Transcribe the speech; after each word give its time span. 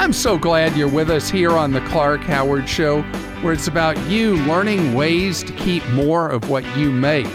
I'm 0.00 0.14
so 0.14 0.38
glad 0.38 0.78
you're 0.78 0.88
with 0.88 1.10
us 1.10 1.28
here 1.28 1.50
on 1.50 1.72
the 1.72 1.82
Clark 1.82 2.22
Howard 2.22 2.66
Show, 2.66 3.02
where 3.42 3.52
it's 3.52 3.68
about 3.68 3.98
you 4.08 4.36
learning 4.46 4.94
ways 4.94 5.42
to 5.44 5.52
keep 5.52 5.86
more 5.90 6.30
of 6.30 6.48
what 6.48 6.64
you 6.74 6.90
make. 6.90 7.26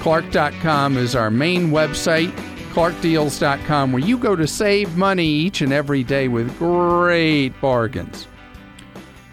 Clark.com 0.00 0.96
is 0.96 1.14
our 1.14 1.30
main 1.30 1.68
website, 1.68 2.30
clarkdeals.com, 2.72 3.92
where 3.92 4.02
you 4.02 4.16
go 4.16 4.34
to 4.34 4.46
save 4.46 4.96
money 4.96 5.26
each 5.26 5.60
and 5.60 5.74
every 5.74 6.02
day 6.02 6.26
with 6.26 6.58
great 6.58 7.50
bargains. 7.60 8.28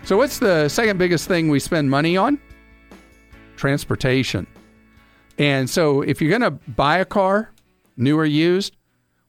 So, 0.04 0.18
what's 0.18 0.40
the 0.40 0.68
second 0.68 0.98
biggest 0.98 1.30
thing 1.30 1.48
we 1.48 1.62
spend 1.62 1.90
money 1.90 2.18
on? 2.18 2.38
Transportation. 3.56 4.46
And 5.38 5.70
so, 5.70 6.02
if 6.02 6.22
you're 6.22 6.38
going 6.38 6.42
to 6.42 6.60
buy 6.70 6.98
a 6.98 7.06
car, 7.06 7.50
new 7.96 8.20
or 8.20 8.26
used, 8.26 8.76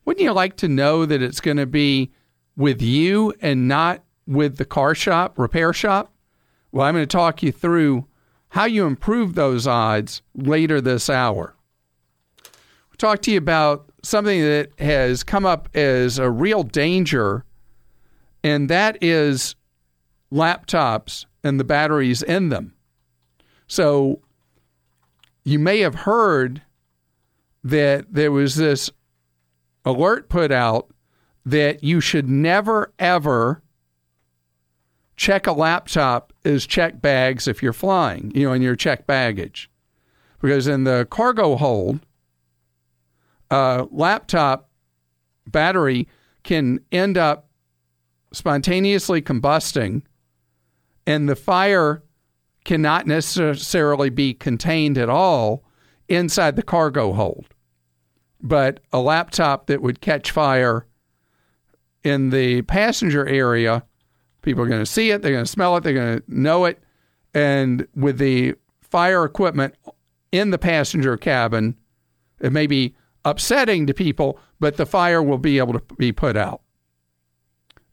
wouldn't 0.06 0.24
you 0.24 0.32
like 0.32 0.56
to 0.56 0.66
know 0.66 1.06
that 1.06 1.22
it's 1.22 1.40
going 1.40 1.58
to 1.58 1.66
be 1.66 2.10
with 2.56 2.82
you 2.82 3.32
and 3.40 3.68
not 3.68 4.04
with 4.26 4.56
the 4.56 4.64
car 4.64 4.94
shop, 4.94 5.38
repair 5.38 5.72
shop? 5.72 6.12
Well, 6.70 6.86
I'm 6.86 6.94
going 6.94 7.02
to 7.02 7.06
talk 7.06 7.42
you 7.42 7.52
through 7.52 8.06
how 8.50 8.64
you 8.64 8.86
improve 8.86 9.34
those 9.34 9.66
odds 9.66 10.22
later 10.34 10.80
this 10.80 11.08
hour. 11.08 11.54
We'll 12.44 12.96
talk 12.98 13.22
to 13.22 13.30
you 13.30 13.38
about 13.38 13.90
something 14.02 14.40
that 14.42 14.70
has 14.78 15.22
come 15.22 15.46
up 15.46 15.68
as 15.74 16.18
a 16.18 16.30
real 16.30 16.62
danger, 16.62 17.44
and 18.44 18.68
that 18.68 18.98
is 19.02 19.54
laptops 20.32 21.26
and 21.44 21.58
the 21.58 21.64
batteries 21.64 22.22
in 22.22 22.48
them. 22.48 22.74
So, 23.66 24.20
you 25.44 25.58
may 25.58 25.80
have 25.80 25.94
heard 25.94 26.62
that 27.64 28.12
there 28.12 28.32
was 28.32 28.56
this 28.56 28.90
alert 29.84 30.28
put 30.28 30.52
out 30.52 30.91
that 31.44 31.82
you 31.82 32.00
should 32.00 32.28
never, 32.28 32.92
ever 32.98 33.62
check 35.16 35.46
a 35.46 35.52
laptop 35.52 36.32
as 36.44 36.66
check 36.66 37.00
bags 37.00 37.46
if 37.46 37.62
you're 37.62 37.72
flying, 37.72 38.32
you 38.34 38.46
know, 38.46 38.52
in 38.52 38.62
your 38.62 38.76
check 38.76 39.06
baggage. 39.06 39.70
Because 40.40 40.66
in 40.66 40.84
the 40.84 41.06
cargo 41.10 41.56
hold, 41.56 42.00
a 43.50 43.86
laptop 43.90 44.70
battery 45.46 46.08
can 46.42 46.80
end 46.90 47.16
up 47.16 47.48
spontaneously 48.32 49.22
combusting, 49.22 50.02
and 51.06 51.28
the 51.28 51.36
fire 51.36 52.02
cannot 52.64 53.06
necessarily 53.06 54.10
be 54.10 54.34
contained 54.34 54.96
at 54.96 55.08
all 55.08 55.64
inside 56.08 56.56
the 56.56 56.62
cargo 56.62 57.12
hold. 57.12 57.46
But 58.40 58.80
a 58.92 59.00
laptop 59.00 59.66
that 59.66 59.82
would 59.82 60.00
catch 60.00 60.30
fire 60.30 60.86
in 62.04 62.30
the 62.30 62.62
passenger 62.62 63.26
area, 63.26 63.84
people 64.42 64.62
are 64.62 64.68
going 64.68 64.80
to 64.82 64.86
see 64.86 65.10
it, 65.10 65.22
they're 65.22 65.32
going 65.32 65.44
to 65.44 65.50
smell 65.50 65.76
it, 65.76 65.84
they're 65.84 65.94
going 65.94 66.20
to 66.20 66.24
know 66.28 66.64
it. 66.64 66.82
And 67.34 67.86
with 67.94 68.18
the 68.18 68.54
fire 68.80 69.24
equipment 69.24 69.74
in 70.32 70.50
the 70.50 70.58
passenger 70.58 71.16
cabin, 71.16 71.78
it 72.40 72.52
may 72.52 72.66
be 72.66 72.94
upsetting 73.24 73.86
to 73.86 73.94
people, 73.94 74.38
but 74.58 74.76
the 74.76 74.86
fire 74.86 75.22
will 75.22 75.38
be 75.38 75.58
able 75.58 75.72
to 75.74 75.82
be 75.96 76.12
put 76.12 76.36
out. 76.36 76.62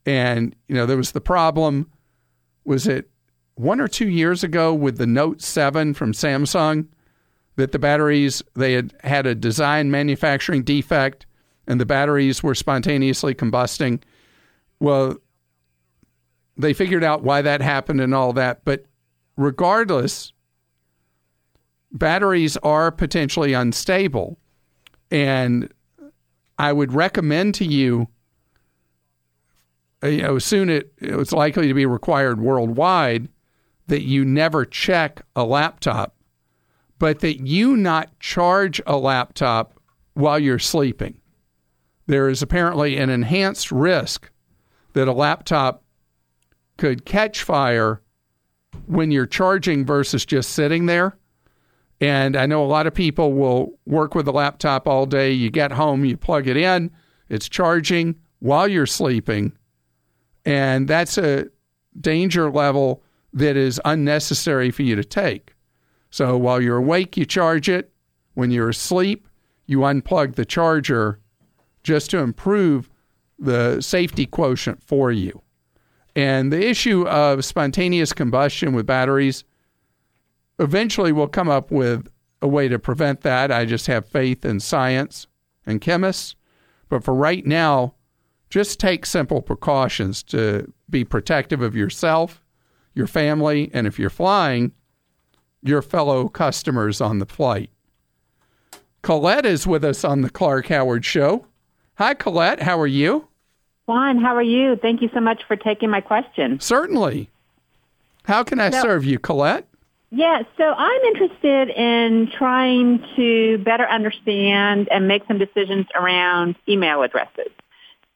And, 0.06 0.56
you 0.68 0.76
know, 0.76 0.86
there 0.86 0.98
was 0.98 1.12
the 1.12 1.22
problem 1.22 1.90
was 2.66 2.88
it 2.88 3.10
one 3.56 3.80
or 3.80 3.88
two 3.88 4.08
years 4.08 4.44
ago 4.44 4.74
with 4.74 4.98
the 4.98 5.08
Note 5.08 5.42
7 5.42 5.94
from 5.94 6.14
Samsung 6.14 6.88
that 7.56 7.72
the 7.72 7.80
batteries, 7.80 8.42
they 8.56 8.74
had 8.74 8.94
had 9.04 9.26
a 9.26 9.36
design 9.36 9.92
manufacturing 9.92 10.64
defect 10.64 11.26
and 11.70 11.80
the 11.80 11.86
batteries 11.86 12.42
were 12.42 12.56
spontaneously 12.56 13.36
combusting. 13.36 14.02
Well, 14.80 15.18
they 16.58 16.74
figured 16.74 17.04
out 17.04 17.24
why 17.24 17.44
that 17.44 17.62
happened 17.62 18.02
and 18.02 18.14
all 18.14 18.34
that. 18.34 18.66
But 18.66 18.86
regardless, 19.38 20.34
batteries 21.92 22.58
are 22.58 22.92
potentially 22.92 23.54
unstable. 23.54 24.40
And 25.12 25.72
I 26.58 26.74
would 26.74 26.92
recommend 26.92 27.54
to 27.56 27.66
you, 27.66 28.08
uh, 30.04 30.08
you 30.08 30.24
know, 30.24 30.40
soon 30.40 30.72
it, 30.72 30.92
it's 30.98 31.32
likely 31.32 31.68
to 31.68 31.74
be 31.76 31.86
required 31.86 32.42
worldwide 32.42 33.30
that 33.88 34.04
you 34.04 34.26
never 34.26 34.66
check 34.66 35.22
a 35.36 35.44
laptop, 35.44 36.16
but 36.98 37.20
that 37.20 37.46
you 37.46 37.78
not 37.78 38.20
charge 38.20 38.82
a 38.88 38.98
laptop 38.98 39.80
while 40.16 40.40
you're 40.40 40.60
sleeping 40.60 41.20
there 42.10 42.28
is 42.28 42.42
apparently 42.42 42.98
an 42.98 43.12
enhanced 43.12 43.72
risk 43.72 44.32
that 44.94 45.08
a 45.08 45.14
laptop 45.14 45.84
could 46.76 47.06
catch 47.06 47.44
fire 47.44 48.02
when 48.88 49.12
you're 49.12 49.28
charging 49.28 49.86
versus 49.86 50.26
just 50.26 50.54
sitting 50.54 50.88
there. 50.88 51.16
And 52.02 52.36
I 52.36 52.48
know 52.48 52.64
a 52.64 52.66
lot 52.66 52.88
of 52.88 52.96
people 52.96 53.34
will 53.34 53.78
work 53.86 54.16
with 54.16 54.28
a 54.28 54.32
laptop 54.32 54.88
all 54.88 55.06
day. 55.06 55.32
You 55.32 55.52
get 55.52 55.72
home, 55.72 56.04
you 56.04 56.18
plug 56.18 56.48
it 56.48 56.58
in, 56.58 56.90
it's 57.30 57.48
charging 57.48 58.16
while 58.40 58.68
you're 58.68 58.88
sleeping. 58.88 59.56
And 60.46 60.88
that's 60.88 61.20
a 61.20 61.46
danger 62.02 62.50
level 62.50 63.04
that 63.34 63.56
is 63.56 63.80
unnecessary 63.86 64.72
for 64.72 64.82
you 64.82 64.96
to 64.96 65.04
take. 65.04 65.54
So 66.10 66.38
while 66.38 66.60
you're 66.60 66.78
awake, 66.78 67.18
you 67.18 67.26
charge 67.28 67.70
it. 67.70 67.94
When 68.34 68.50
you're 68.50 68.70
asleep, 68.70 69.28
you 69.68 69.82
unplug 69.82 70.34
the 70.34 70.46
charger 70.46 71.20
just 71.90 72.12
to 72.12 72.20
improve 72.20 72.88
the 73.40 73.82
safety 73.82 74.28
quotient 74.28 74.84
for 74.84 75.12
you. 75.12 75.42
And 76.16 76.54
the 76.54 76.70
issue 76.70 77.08
of 77.08 77.44
spontaneous 77.44 78.14
combustion 78.14 78.74
with 78.74 78.86
batteries, 78.86 79.44
eventually 80.60 81.12
we'll 81.12 81.28
come 81.28 81.50
up 81.50 81.72
with 81.72 82.08
a 82.44 82.48
way 82.48 82.68
to 82.68 82.78
prevent 82.78 83.22
that. 83.22 83.52
I 83.52 83.66
just 83.66 83.88
have 83.88 84.06
faith 84.06 84.46
in 84.46 84.60
science 84.60 85.26
and 85.66 85.82
chemists. 85.82 86.36
But 86.90 87.04
for 87.04 87.16
right 87.16 87.44
now, 87.44 87.96
just 88.52 88.80
take 88.80 89.04
simple 89.04 89.42
precautions 89.42 90.22
to 90.24 90.72
be 90.92 91.04
protective 91.04 91.62
of 91.62 91.76
yourself, 91.76 92.44
your 92.94 93.08
family, 93.08 93.72
and 93.74 93.88
if 93.88 93.98
you're 93.98 94.12
flying, 94.12 94.74
your 95.64 95.82
fellow 95.82 96.30
customers 96.30 97.02
on 97.02 97.18
the 97.18 97.26
flight. 97.26 97.72
Colette 99.02 99.48
is 99.48 99.66
with 99.66 99.84
us 99.84 100.04
on 100.04 100.22
the 100.22 100.30
Clark 100.30 100.68
Howard 100.68 101.04
Show. 101.04 101.48
Hi, 102.00 102.14
Colette. 102.14 102.62
How 102.62 102.80
are 102.80 102.88
you? 102.88 103.28
Fine. 103.86 104.20
How 104.20 104.34
are 104.34 104.42
you? 104.42 104.78
Thank 104.78 105.02
you 105.02 105.10
so 105.14 105.20
much 105.20 105.44
for 105.46 105.58
taking 105.58 105.90
my 105.90 106.00
question. 106.00 106.58
Certainly. 106.62 107.30
How 108.24 108.42
can 108.46 108.62
I 108.62 108.70
so, 108.70 108.82
serve 108.82 109.04
you, 109.04 109.20
Colette? 109.20 109.68
Yeah, 110.10 110.44
so 110.56 110.64
I'm 110.64 111.02
interested 111.02 111.70
in 111.72 112.32
trying 112.38 113.04
to 113.18 113.58
better 113.58 113.86
understand 113.86 114.88
and 114.90 115.10
make 115.10 115.24
some 115.28 115.40
decisions 115.40 115.88
around 115.94 116.56
email 116.70 117.04
addresses. 117.04 117.52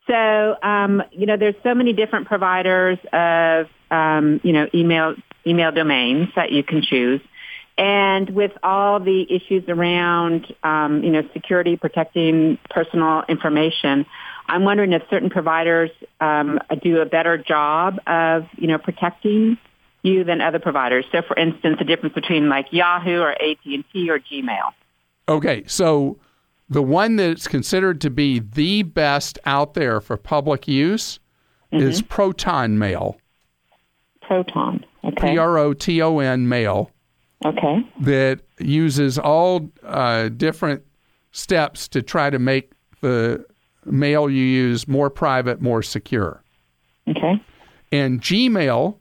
So, 0.07 0.55
um, 0.63 1.03
you 1.11 1.25
know, 1.25 1.35
there's 1.35 1.55
so 1.61 1.75
many 1.75 1.91
different 1.91 2.27
providers 2.27 2.99
of, 3.11 3.67
um, 3.91 4.39
you 4.45 4.53
know, 4.53 4.69
email 4.73 5.15
email 5.45 5.73
domains 5.73 6.29
that 6.37 6.53
you 6.53 6.63
can 6.63 6.83
choose. 6.83 7.19
And 7.77 8.29
with 8.29 8.51
all 8.61 8.99
the 8.99 9.25
issues 9.29 9.67
around, 9.67 10.53
um, 10.63 11.03
you 11.03 11.11
know, 11.11 11.23
security, 11.33 11.75
protecting 11.75 12.59
personal 12.69 13.23
information, 13.27 14.05
I'm 14.47 14.63
wondering 14.63 14.93
if 14.93 15.01
certain 15.09 15.29
providers 15.29 15.89
um, 16.19 16.59
do 16.83 17.01
a 17.01 17.05
better 17.05 17.37
job 17.37 17.99
of, 18.05 18.45
you 18.57 18.67
know, 18.67 18.77
protecting 18.77 19.57
you 20.03 20.23
than 20.23 20.41
other 20.41 20.59
providers. 20.59 21.05
So, 21.11 21.21
for 21.21 21.35
instance, 21.37 21.77
the 21.79 21.85
difference 21.85 22.13
between 22.13 22.49
like 22.49 22.67
Yahoo 22.71 23.21
or 23.21 23.31
AT&T 23.31 24.09
or 24.09 24.19
Gmail. 24.19 24.73
Okay, 25.27 25.63
so 25.65 26.19
the 26.69 26.83
one 26.83 27.15
that's 27.15 27.47
considered 27.47 28.01
to 28.01 28.09
be 28.09 28.39
the 28.39 28.83
best 28.83 29.39
out 29.45 29.73
there 29.73 30.01
for 30.01 30.17
public 30.17 30.67
use 30.67 31.19
mm-hmm. 31.71 31.85
is 31.85 32.01
Proton 32.01 32.77
Mail. 32.77 33.17
Proton. 34.21 34.85
Okay. 35.03 35.31
P 35.33 35.37
R 35.37 35.57
O 35.57 35.73
T 35.73 36.01
O 36.01 36.19
N 36.19 36.47
Mail. 36.47 36.91
Okay. 37.45 37.85
That 38.01 38.41
uses 38.59 39.19
all 39.19 39.69
uh, 39.83 40.29
different 40.29 40.83
steps 41.31 41.87
to 41.89 42.01
try 42.01 42.29
to 42.29 42.39
make 42.39 42.71
the 43.01 43.45
mail 43.85 44.29
you 44.29 44.43
use 44.43 44.87
more 44.87 45.09
private, 45.09 45.61
more 45.61 45.83
secure. 45.83 46.41
Okay. 47.07 47.41
And 47.91 48.21
Gmail 48.21 48.95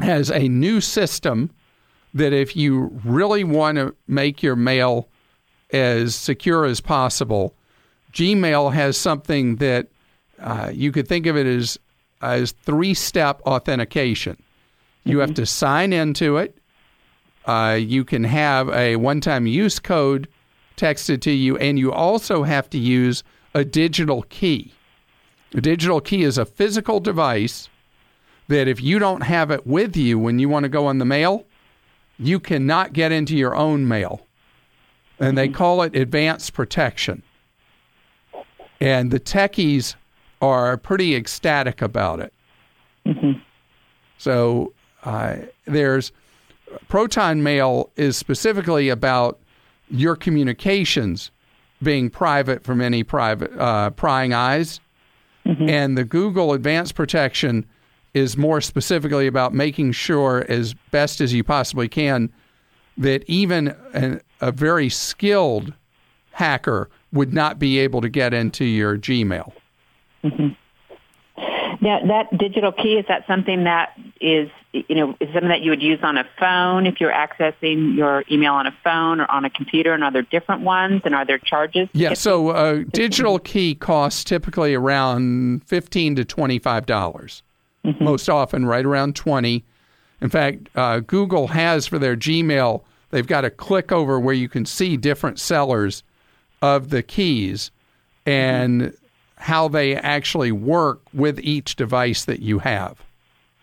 has 0.00 0.30
a 0.30 0.48
new 0.48 0.80
system 0.80 1.50
that 2.12 2.32
if 2.32 2.56
you 2.56 3.00
really 3.04 3.44
want 3.44 3.76
to 3.76 3.94
make 4.08 4.42
your 4.42 4.56
mail 4.56 5.08
as 5.72 6.14
secure 6.14 6.64
as 6.64 6.80
possible, 6.80 7.54
Gmail 8.12 8.72
has 8.72 8.96
something 8.96 9.56
that 9.56 9.88
uh, 10.40 10.70
you 10.72 10.92
could 10.92 11.06
think 11.06 11.26
of 11.26 11.36
it 11.36 11.46
as 11.46 11.78
as 12.22 12.52
three 12.52 12.94
step 12.94 13.40
authentication. 13.42 14.42
You 15.04 15.12
mm-hmm. 15.12 15.20
have 15.20 15.34
to 15.34 15.46
sign 15.46 15.92
into 15.92 16.38
it. 16.38 16.58
Uh, 17.46 17.78
you 17.80 18.04
can 18.04 18.24
have 18.24 18.68
a 18.70 18.96
one 18.96 19.20
time 19.20 19.46
use 19.46 19.78
code 19.78 20.28
texted 20.76 21.20
to 21.22 21.30
you, 21.30 21.56
and 21.58 21.78
you 21.78 21.92
also 21.92 22.42
have 22.42 22.68
to 22.70 22.78
use 22.78 23.22
a 23.54 23.64
digital 23.64 24.22
key. 24.22 24.72
A 25.54 25.60
digital 25.60 26.00
key 26.00 26.22
is 26.22 26.38
a 26.38 26.44
physical 26.44 27.00
device 27.00 27.68
that 28.48 28.68
if 28.68 28.82
you 28.82 28.98
don't 28.98 29.22
have 29.22 29.50
it 29.50 29.66
with 29.66 29.96
you 29.96 30.18
when 30.18 30.38
you 30.38 30.48
want 30.48 30.64
to 30.64 30.68
go 30.68 30.86
on 30.86 30.98
the 30.98 31.04
mail, 31.04 31.44
you 32.18 32.38
cannot 32.40 32.92
get 32.92 33.12
into 33.12 33.36
your 33.36 33.54
own 33.54 33.86
mail. 33.86 34.26
And 35.18 35.38
they 35.38 35.48
call 35.48 35.82
it 35.82 35.96
advanced 35.96 36.52
protection. 36.52 37.22
And 38.80 39.10
the 39.10 39.20
techies 39.20 39.94
are 40.42 40.76
pretty 40.76 41.14
ecstatic 41.16 41.80
about 41.80 42.20
it. 42.20 42.32
So 44.18 44.74
uh, 45.04 45.36
there's 45.64 46.12
Proton 46.88 47.42
Mail 47.42 47.90
is 47.96 48.16
specifically 48.16 48.88
about 48.88 49.38
your 49.88 50.16
communications 50.16 51.30
being 51.82 52.10
private 52.10 52.64
from 52.64 52.80
any 52.80 53.02
private 53.02 53.52
uh, 53.58 53.90
prying 53.90 54.32
eyes, 54.32 54.80
and 55.68 55.96
the 55.96 56.04
Google 56.04 56.52
Advanced 56.54 56.94
Protection 56.94 57.64
is 58.14 58.36
more 58.36 58.60
specifically 58.60 59.26
about 59.26 59.52
making 59.52 59.92
sure, 59.92 60.44
as 60.48 60.74
best 60.90 61.20
as 61.20 61.32
you 61.34 61.44
possibly 61.44 61.86
can, 61.88 62.32
that 62.96 63.22
even 63.28 63.76
an, 63.92 64.20
a 64.40 64.50
very 64.50 64.88
skilled 64.88 65.72
hacker 66.32 66.88
would 67.12 67.32
not 67.32 67.58
be 67.58 67.78
able 67.78 68.00
to 68.00 68.08
get 68.08 68.32
into 68.34 68.64
your 68.64 68.96
Gmail. 68.96 69.52
Now, 71.80 72.00
that 72.06 72.36
digital 72.36 72.72
key, 72.72 72.94
is 72.94 73.06
that 73.08 73.26
something 73.26 73.64
that 73.64 73.92
is, 74.20 74.50
you 74.72 74.94
know, 74.94 75.16
is 75.20 75.28
something 75.32 75.48
that 75.48 75.62
you 75.62 75.70
would 75.70 75.82
use 75.82 76.00
on 76.02 76.18
a 76.18 76.24
phone 76.38 76.86
if 76.86 77.00
you're 77.00 77.12
accessing 77.12 77.96
your 77.96 78.24
email 78.30 78.54
on 78.54 78.66
a 78.66 78.76
phone 78.84 79.20
or 79.20 79.30
on 79.30 79.44
a 79.44 79.50
computer? 79.50 79.92
And 79.92 80.04
are 80.04 80.12
there 80.12 80.22
different 80.22 80.62
ones? 80.62 81.02
And 81.04 81.14
are 81.14 81.24
there 81.24 81.38
charges? 81.38 81.88
Yeah, 81.92 82.14
so 82.14 82.50
a 82.50 82.80
uh, 82.80 82.84
digital 82.92 83.38
key 83.38 83.74
costs 83.74 84.24
typically 84.24 84.74
around 84.74 85.64
fifteen 85.64 86.16
to 86.16 86.24
twenty-five 86.24 86.86
dollars. 86.86 87.42
Mm-hmm. 87.84 88.04
Most 88.04 88.28
often, 88.28 88.66
right 88.66 88.84
around 88.84 89.16
twenty. 89.16 89.64
In 90.20 90.30
fact, 90.30 90.68
uh, 90.74 91.00
Google 91.00 91.48
has 91.48 91.86
for 91.86 91.98
their 91.98 92.16
Gmail, 92.16 92.82
they've 93.10 93.26
got 93.26 93.44
a 93.44 93.50
click 93.50 93.92
over 93.92 94.18
where 94.18 94.34
you 94.34 94.48
can 94.48 94.64
see 94.64 94.96
different 94.96 95.38
sellers 95.38 96.02
of 96.62 96.88
the 96.88 97.02
keys 97.02 97.70
mm-hmm. 98.24 98.30
and 98.30 98.96
how 99.46 99.68
they 99.68 99.94
actually 99.94 100.50
work 100.50 101.00
with 101.14 101.38
each 101.38 101.76
device 101.76 102.24
that 102.24 102.40
you 102.40 102.58
have. 102.58 103.00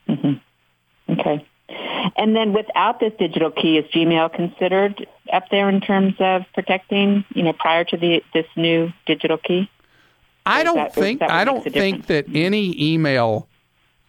Mm-hmm. 0.07 1.11
Okay. 1.11 1.45
And 2.15 2.33
then 2.33 2.53
without 2.53 3.01
this 3.01 3.11
digital 3.19 3.51
key, 3.51 3.77
is 3.77 3.85
Gmail 3.91 4.33
considered 4.33 5.05
up 5.33 5.49
there 5.51 5.67
in 5.67 5.81
terms 5.81 6.13
of 6.19 6.43
protecting, 6.53 7.25
you 7.35 7.43
know, 7.43 7.51
prior 7.51 7.83
to 7.83 7.97
the 7.97 8.23
this 8.33 8.45
new 8.55 8.93
digital 9.05 9.37
key? 9.37 9.69
I 10.45 10.63
don't 10.63 10.75
that- 10.75 10.95
think 10.95 11.21
I 11.21 11.43
don't 11.43 11.65
think 11.65 12.05
that 12.05 12.27
any 12.33 12.93
email 12.93 13.49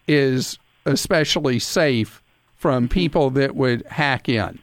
is 0.07 0.57
especially 0.85 1.59
safe 1.59 2.23
from 2.55 2.87
people 2.87 3.31
that 3.31 3.53
would 3.53 3.85
hack 3.87 4.29
in, 4.29 4.59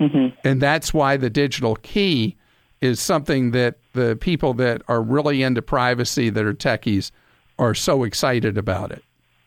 mm-hmm. 0.00 0.34
and 0.42 0.60
that's 0.60 0.92
why 0.92 1.16
the 1.16 1.30
digital 1.30 1.76
key 1.76 2.36
is 2.80 3.00
something 3.00 3.50
that 3.50 3.76
the 3.92 4.16
people 4.16 4.54
that 4.54 4.82
are 4.88 5.02
really 5.02 5.42
into 5.42 5.62
privacy 5.62 6.30
that 6.30 6.44
are 6.44 6.54
techies 6.54 7.10
are 7.58 7.74
so 7.74 8.04
excited 8.04 8.56
about 8.56 8.90
it. 8.90 9.04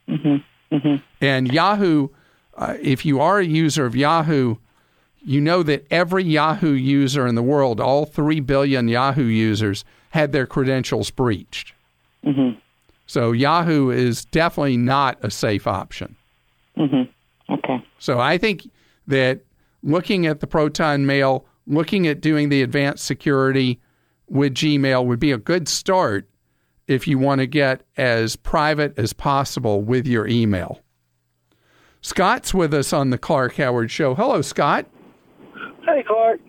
Mm-hmm. 0.07 0.75
Mm-hmm. 0.75 1.03
And 1.21 1.51
Yahoo, 1.51 2.09
uh, 2.55 2.75
if 2.81 3.05
you 3.05 3.19
are 3.19 3.39
a 3.39 3.45
user 3.45 3.85
of 3.85 3.95
Yahoo, 3.95 4.57
you 5.25 5.41
know 5.41 5.63
that 5.63 5.85
every 5.89 6.23
Yahoo 6.23 6.73
user 6.73 7.25
in 7.25 7.35
the 7.35 7.43
world, 7.43 7.79
all 7.79 8.05
3 8.05 8.39
billion 8.41 8.87
Yahoo 8.87 9.25
users, 9.25 9.85
had 10.09 10.31
their 10.31 10.45
credentials 10.45 11.09
breached. 11.09 11.73
Mm-hmm. 12.23 12.59
So 13.07 13.31
Yahoo 13.31 13.89
is 13.89 14.25
definitely 14.25 14.77
not 14.77 15.17
a 15.23 15.31
safe 15.31 15.65
option. 15.65 16.15
Okay. 17.49 17.83
So 17.99 18.19
I 18.19 18.37
think 18.37 18.69
that 19.07 19.41
looking 19.81 20.25
at 20.25 20.39
the 20.39 20.47
Proton 20.47 21.05
Mail, 21.05 21.45
looking 21.67 22.07
at 22.07 22.21
doing 22.21 22.49
the 22.49 22.61
advanced 22.61 23.05
security 23.05 23.79
with 24.27 24.53
Gmail 24.53 25.05
would 25.05 25.19
be 25.19 25.31
a 25.31 25.37
good 25.37 25.67
start 25.67 26.29
if 26.87 27.07
you 27.07 27.17
want 27.17 27.39
to 27.39 27.47
get 27.47 27.83
as 27.97 28.35
private 28.35 28.97
as 28.97 29.13
possible 29.13 29.81
with 29.81 30.07
your 30.07 30.27
email. 30.27 30.81
Scott's 32.01 32.53
with 32.53 32.73
us 32.73 32.91
on 32.91 33.11
the 33.11 33.17
Clark 33.17 33.55
Howard 33.55 33.89
Show. 33.89 34.13
Hello, 34.13 34.41
Scott. 34.41 34.85
Hey, 35.85 36.03
Clark. 36.05 36.41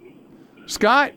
Scott, 0.67 1.13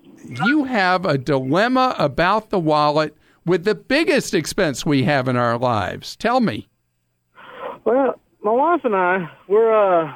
you 0.45 0.65
have 0.65 1.05
a 1.05 1.17
dilemma 1.17 1.95
about 1.97 2.49
the 2.49 2.59
wallet 2.59 3.15
with 3.45 3.63
the 3.63 3.75
biggest 3.75 4.33
expense 4.33 4.85
we 4.85 5.03
have 5.03 5.27
in 5.27 5.37
our 5.37 5.57
lives. 5.57 6.15
Tell 6.15 6.39
me. 6.39 6.67
Well, 7.85 8.19
my 8.43 8.51
wife 8.51 8.81
and 8.83 8.95
I, 8.95 9.29
we're 9.47 9.73
uh, 9.73 10.13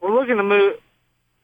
we're 0.00 0.14
looking 0.14 0.36
to 0.36 0.42
move 0.42 0.74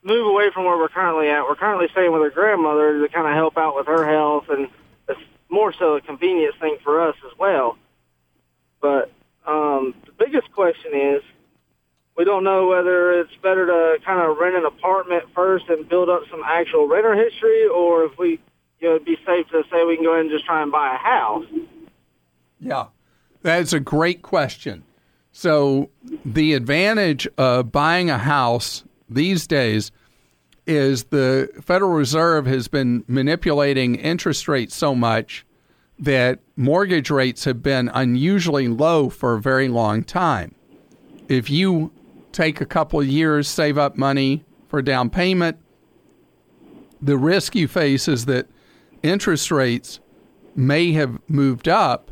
move 0.02 0.26
away 0.26 0.50
from 0.52 0.64
where 0.64 0.76
we're 0.76 0.88
currently 0.88 1.28
at. 1.28 1.43
We're 1.43 1.56
currently 1.56 1.88
staying 1.93 2.12
with 2.12 2.22
her 2.22 2.31
grandmother 2.31 3.00
to 3.00 3.08
kind 3.12 3.26
of 3.26 3.34
help 3.34 3.56
out 3.56 3.76
with 3.76 3.87
her 3.87 4.04
health, 4.08 4.46
and 4.49 4.69
it's 5.08 5.20
more 5.49 5.72
so 5.72 5.96
a 5.96 6.00
convenience 6.00 6.54
thing 6.60 6.78
for 6.82 7.08
us 7.08 7.16
as 7.31 7.38
well. 7.38 7.78
But 8.81 9.12
um, 9.46 9.94
the 10.06 10.12
biggest 10.12 10.50
question 10.52 10.93
is, 10.94 11.22
we 12.16 12.25
don't 12.25 12.44
know 12.44 12.66
whether 12.66 13.20
it's 13.20 13.34
better 13.43 13.66
to 13.66 14.04
kind 14.04 14.20
of 14.20 14.37
rent 14.37 14.56
an 14.56 14.66
apartment 14.66 15.25
first 15.34 15.69
and 15.69 15.88
build 15.88 16.10
up 16.10 16.22
some 16.31 16.43
actual 16.44 16.87
renter 16.87 17.14
history, 17.14 17.66
or 17.66 18.05
if 18.05 18.19
we, 18.19 18.40
you 18.81 18.88
know, 18.88 18.96
it'd 18.96 19.06
be 19.06 19.16
safe 19.25 19.46
to 19.48 19.62
say 19.70 19.84
we 19.84 19.96
can 19.96 20.05
go 20.05 20.12
ahead 20.12 20.22
and 20.22 20.31
just 20.31 20.44
try 20.44 20.62
and 20.62 20.70
buy 20.70 20.94
a 20.94 20.98
house. 20.98 21.46
Yeah, 22.60 22.87
that's 23.40 23.72
a 23.72 23.81
great 23.81 24.22
question. 24.22 24.84
So, 25.34 25.88
the 26.25 26.52
advantage 26.52 27.26
of 27.38 27.72
buying 27.72 28.10
a 28.10 28.19
house 28.19 28.84
these 29.14 29.47
days 29.47 29.91
is 30.67 31.05
the 31.05 31.49
Federal 31.61 31.93
Reserve 31.93 32.47
has 32.47 32.69
been 32.69 33.05
manipulating 33.09 33.97
interest 33.97 34.49
rates 34.49 34.75
so 34.75 34.94
much 34.94 35.44
that 35.99 36.41
mortgage 36.56 37.11
rates 37.11 37.44
have 37.44 37.62
been 37.62 37.91
unusually 37.93 38.69
low 38.69 39.09
for 39.09 39.35
a 39.35 39.41
very 39.41 39.69
long 39.69 40.03
time. 40.03 40.55
If 41.29 41.50
you 41.50 41.93
take 42.32 42.61
a 42.61 42.67
couple 42.67 43.00
of 43.00 43.06
years, 43.06 43.49
save 43.49 43.79
up 43.79 43.97
money 43.97 44.44
for 44.69 44.82
down 44.82 45.11
payment, 45.11 45.58
the 47.00 47.17
risk 47.17 47.55
you 47.55 47.69
face 47.69 48.08
is 48.08 48.26
that 48.26 48.47
interest 49.03 49.50
rates 49.50 50.00
may 50.55 50.93
have 50.93 51.19
moved 51.29 51.69
up 51.69 52.10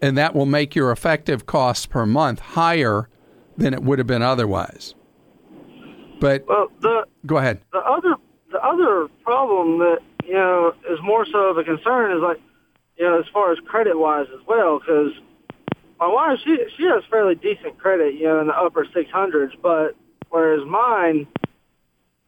and 0.00 0.18
that 0.18 0.34
will 0.34 0.46
make 0.46 0.74
your 0.74 0.90
effective 0.90 1.46
costs 1.46 1.86
per 1.86 2.04
month 2.04 2.40
higher 2.40 3.08
than 3.56 3.72
it 3.72 3.82
would 3.82 3.98
have 3.98 4.06
been 4.06 4.22
otherwise. 4.22 4.94
But 6.22 6.46
Well, 6.46 6.68
the 6.80 7.04
go 7.26 7.38
ahead. 7.38 7.60
the 7.72 7.80
other 7.80 8.14
the 8.52 8.64
other 8.64 9.08
problem 9.24 9.80
that 9.80 9.98
you 10.24 10.34
know 10.34 10.72
is 10.88 11.00
more 11.02 11.26
so 11.26 11.50
of 11.50 11.58
a 11.58 11.64
concern 11.64 12.16
is 12.16 12.22
like 12.22 12.38
you 12.96 13.04
know 13.04 13.18
as 13.18 13.26
far 13.32 13.50
as 13.50 13.58
credit 13.66 13.98
wise 13.98 14.26
as 14.32 14.40
well 14.46 14.78
because 14.78 15.10
my 15.98 16.06
wife 16.06 16.38
she 16.44 16.56
she 16.76 16.84
has 16.84 17.02
fairly 17.10 17.34
decent 17.34 17.76
credit 17.76 18.14
you 18.14 18.24
know 18.24 18.40
in 18.40 18.46
the 18.46 18.54
upper 18.54 18.86
six 18.94 19.10
hundreds 19.10 19.52
but 19.60 19.96
whereas 20.30 20.64
mine 20.64 21.26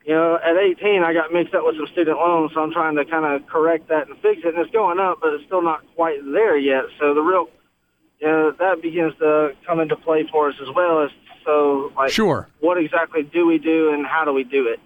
you 0.05 0.13
know 0.13 0.41
at 0.43 0.57
18 0.57 1.05
I 1.05 1.13
got 1.15 1.33
mixed 1.33 1.55
up 1.55 1.65
with 1.65 1.77
some 1.77 1.87
student 1.93 2.19
loans 2.19 2.51
so 2.53 2.63
I'm 2.63 2.73
trying 2.73 2.97
to 2.97 3.05
kind 3.05 3.25
of 3.25 3.47
correct 3.47 3.89
that 3.91 4.09
and 4.09 4.19
fix 4.19 4.43
it 4.45 4.57
and 4.57 4.59
it's 4.59 4.73
going 4.73 4.99
up 4.99 5.19
but 5.23 5.35
it's 5.35 5.45
still 5.45 5.63
not 5.63 5.85
quite 5.95 6.19
there 6.33 6.57
yet 6.57 6.83
so 6.99 7.15
the 7.15 7.23
real 7.23 7.47
you 8.19 8.27
know 8.27 8.51
that 8.59 8.83
begins 8.83 9.15
to 9.21 9.53
come 9.65 9.79
into 9.79 9.95
play 9.95 10.27
for 10.33 10.49
us 10.49 10.57
as 10.61 10.75
well 10.75 11.05
as 11.05 11.11
so 11.45 11.93
like 11.97 12.11
Sure. 12.11 12.49
what 12.61 12.79
exactly 12.79 13.23
do 13.23 13.47
we 13.47 13.59
do 13.59 13.93
and 13.93 14.07
how 14.07 14.25
do 14.25 14.33
we 14.33 14.45
do 14.45 14.67
it 14.69 14.81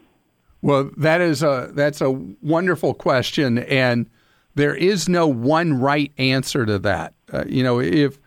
Well, 0.62 0.90
that 0.96 1.20
is 1.20 1.42
a 1.42 1.70
that's 1.72 2.00
a 2.00 2.10
wonderful 2.10 2.92
question, 2.94 3.58
and 3.58 4.06
there 4.54 4.74
is 4.74 5.08
no 5.08 5.26
one 5.28 5.78
right 5.80 6.10
answer 6.18 6.66
to 6.66 6.78
that. 6.80 7.14
Uh, 7.32 7.44
you 7.46 7.62
know, 7.62 7.80
if 7.80 8.18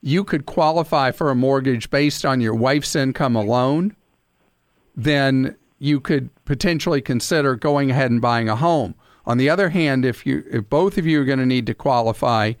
you 0.00 0.22
could 0.22 0.46
qualify 0.46 1.10
for 1.10 1.30
a 1.30 1.34
mortgage 1.34 1.90
based 1.90 2.24
on 2.24 2.40
your 2.40 2.54
wife's 2.54 2.94
income 2.94 3.34
alone, 3.34 3.96
then 4.96 5.56
you 5.78 5.98
could 6.00 6.30
potentially 6.44 7.00
consider 7.00 7.56
going 7.56 7.90
ahead 7.90 8.10
and 8.10 8.20
buying 8.20 8.48
a 8.48 8.54
home. 8.56 8.94
On 9.26 9.38
the 9.38 9.48
other 9.50 9.70
hand, 9.70 10.04
if 10.04 10.24
you 10.26 10.44
if 10.50 10.68
both 10.68 10.98
of 10.98 11.06
you 11.06 11.20
are 11.20 11.24
going 11.24 11.38
to 11.40 11.46
need 11.46 11.66
to 11.66 11.74
qualify, 11.74 12.52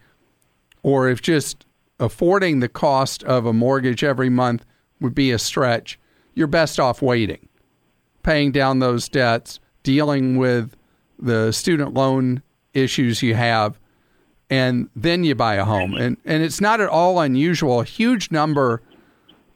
or 0.82 1.08
if 1.08 1.22
just 1.22 1.64
affording 2.00 2.58
the 2.58 2.68
cost 2.68 3.22
of 3.24 3.46
a 3.46 3.52
mortgage 3.52 4.02
every 4.02 4.30
month 4.30 4.64
would 5.02 5.14
be 5.14 5.30
a 5.32 5.38
stretch, 5.38 5.98
you're 6.34 6.46
best 6.46 6.80
off 6.80 7.02
waiting 7.02 7.48
paying 8.22 8.52
down 8.52 8.78
those 8.78 9.08
debts, 9.08 9.58
dealing 9.82 10.36
with 10.36 10.76
the 11.18 11.50
student 11.50 11.92
loan 11.92 12.40
issues 12.72 13.20
you 13.20 13.34
have, 13.34 13.80
and 14.48 14.88
then 14.94 15.24
you 15.24 15.34
buy 15.34 15.56
a 15.56 15.64
home. 15.64 15.94
And 15.94 16.16
and 16.24 16.40
it's 16.44 16.60
not 16.60 16.80
at 16.80 16.88
all 16.88 17.18
unusual. 17.20 17.80
A 17.80 17.84
huge 17.84 18.30
number 18.30 18.80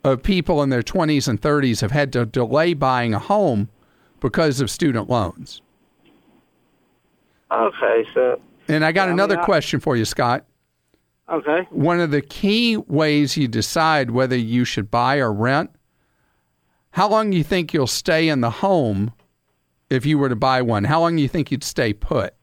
of 0.02 0.20
people 0.20 0.64
in 0.64 0.70
their 0.70 0.82
20s 0.82 1.28
and 1.28 1.40
30s 1.40 1.80
have 1.80 1.92
had 1.92 2.12
to 2.14 2.26
delay 2.26 2.74
buying 2.74 3.14
a 3.14 3.20
home 3.20 3.68
because 4.18 4.60
of 4.60 4.68
student 4.68 5.08
loans. 5.08 5.62
Okay, 7.52 8.04
so 8.14 8.40
And 8.68 8.84
I 8.84 8.90
got 8.92 9.04
Yeah, 9.04 9.10
I 9.10 9.12
another 9.12 9.34
mean, 9.36 9.42
I- 9.42 9.46
question 9.46 9.78
for 9.80 9.96
you, 9.96 10.04
Scott. 10.04 10.44
Okay. 11.28 11.66
One 11.70 12.00
of 12.00 12.10
the 12.10 12.22
key 12.22 12.76
ways 12.76 13.36
you 13.36 13.48
decide 13.48 14.10
whether 14.10 14.36
you 14.36 14.64
should 14.64 14.90
buy 14.90 15.16
or 15.16 15.32
rent, 15.32 15.70
how 16.90 17.08
long 17.08 17.30
do 17.30 17.36
you 17.36 17.44
think 17.44 17.74
you'll 17.74 17.86
stay 17.86 18.28
in 18.28 18.40
the 18.40 18.50
home 18.50 19.12
if 19.90 20.06
you 20.06 20.18
were 20.18 20.28
to 20.28 20.36
buy 20.36 20.62
one? 20.62 20.84
How 20.84 21.00
long 21.00 21.16
do 21.16 21.22
you 21.22 21.28
think 21.28 21.50
you'd 21.50 21.64
stay 21.64 21.92
put? 21.92 22.34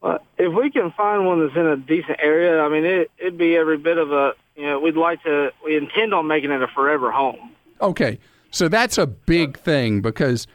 Well, 0.00 0.20
if 0.38 0.54
we 0.54 0.70
can 0.70 0.92
find 0.92 1.26
one 1.26 1.44
that's 1.44 1.56
in 1.56 1.66
a 1.66 1.76
decent 1.76 2.18
area, 2.22 2.60
I 2.60 2.68
mean, 2.68 2.84
it, 2.84 3.10
it'd 3.18 3.36
be 3.36 3.56
every 3.56 3.76
bit 3.76 3.98
of 3.98 4.12
a, 4.12 4.32
you 4.54 4.62
know, 4.62 4.78
we'd 4.78 4.96
like 4.96 5.22
to, 5.24 5.52
we 5.64 5.76
intend 5.76 6.14
on 6.14 6.26
making 6.26 6.50
it 6.50 6.62
a 6.62 6.68
forever 6.68 7.10
home. 7.10 7.50
Okay. 7.80 8.18
So 8.50 8.68
that's 8.68 8.96
a 8.96 9.06
big 9.06 9.58
thing 9.58 10.00
because 10.00 10.46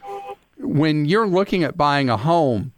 when 0.58 1.06
you're 1.06 1.28
looking 1.28 1.64
at 1.64 1.78
buying 1.78 2.10
a 2.10 2.18
home, 2.18 2.72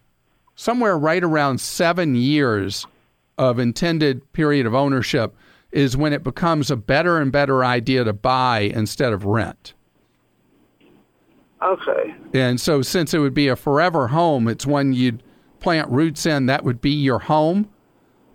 somewhere 0.55 0.97
right 0.97 1.23
around 1.23 1.61
seven 1.61 2.15
years 2.15 2.87
of 3.37 3.59
intended 3.59 4.31
period 4.33 4.65
of 4.65 4.73
ownership 4.73 5.35
is 5.71 5.97
when 5.97 6.13
it 6.13 6.23
becomes 6.23 6.71
a 6.71 6.75
better 6.75 7.19
and 7.19 7.31
better 7.31 7.63
idea 7.63 8.03
to 8.03 8.13
buy 8.13 8.59
instead 8.59 9.11
of 9.11 9.25
rent. 9.25 9.73
Okay. 11.61 12.15
And 12.33 12.59
so, 12.59 12.81
since 12.81 13.13
it 13.13 13.19
would 13.19 13.33
be 13.33 13.47
a 13.47 13.55
forever 13.55 14.07
home, 14.07 14.47
it's 14.47 14.65
when 14.65 14.93
you'd 14.93 15.23
plant 15.59 15.89
roots 15.89 16.25
in, 16.25 16.45
that 16.45 16.63
would 16.63 16.79
be 16.79 16.91
your 16.91 17.19
home. 17.19 17.69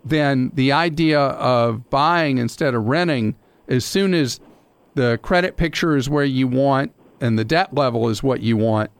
Then 0.04 0.50
the 0.54 0.72
idea 0.72 1.20
of 1.20 1.88
buying 1.90 2.38
instead 2.38 2.74
of 2.74 2.86
renting, 2.86 3.36
as 3.68 3.84
soon 3.84 4.14
as 4.14 4.40
the 4.94 5.18
credit 5.22 5.56
picture 5.56 5.96
is 5.96 6.10
where 6.10 6.24
you 6.24 6.48
want 6.48 6.92
and 7.20 7.38
the 7.38 7.44
debt 7.44 7.72
level 7.74 8.08
is 8.08 8.22
what 8.22 8.40
you 8.40 8.56
want, 8.56 8.90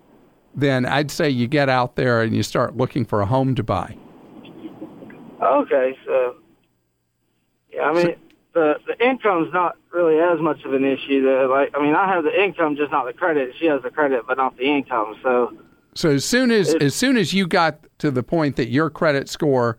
then 0.55 0.87
I'd 0.87 1.11
say 1.11 1.29
you 1.29 1.47
get 1.47 1.69
out 1.69 1.97
there 1.97 2.23
and 2.23 2.35
you 2.35 2.43
start 2.43 2.77
looking 2.77 3.05
for 3.05 3.21
a 3.21 3.27
home 3.27 3.55
to 3.55 3.63
buy. 3.63 3.97
Okay, 5.43 5.97
so 6.05 6.37
yeah, 7.73 7.83
I 7.83 7.93
mean 7.93 8.17
the 8.53 8.75
the 8.87 9.05
income's 9.05 9.53
not 9.53 9.77
really 9.93 10.19
as 10.19 10.41
much 10.41 10.65
of 10.65 10.73
an 10.75 10.85
issue. 10.85 11.23
That 11.23 11.49
like, 11.51 11.71
I 11.75 11.83
mean, 11.83 11.95
I 11.95 12.07
have 12.13 12.25
the 12.25 12.43
income, 12.45 12.77
just 12.77 12.91
not 12.91 13.07
the 13.07 13.13
credit. 13.13 13.55
She 13.59 13.67
has 13.67 13.83
the 13.83 13.91
credit, 13.91 14.25
but 14.27 14.37
not 14.37 14.57
the 14.57 14.65
income. 14.65 15.17
So 15.23 15.53
So 15.95 16.11
as 16.11 16.25
soon 16.25 16.51
as 16.51 16.75
It- 16.75 16.83
as 16.83 16.95
soon 16.95 17.17
as 17.17 17.33
you 17.33 17.47
got 17.47 17.79
to 17.99 18.11
the 18.11 18.23
point 18.23 18.57
that 18.57 18.69
your 18.69 18.91
credit 18.91 19.29
score 19.29 19.79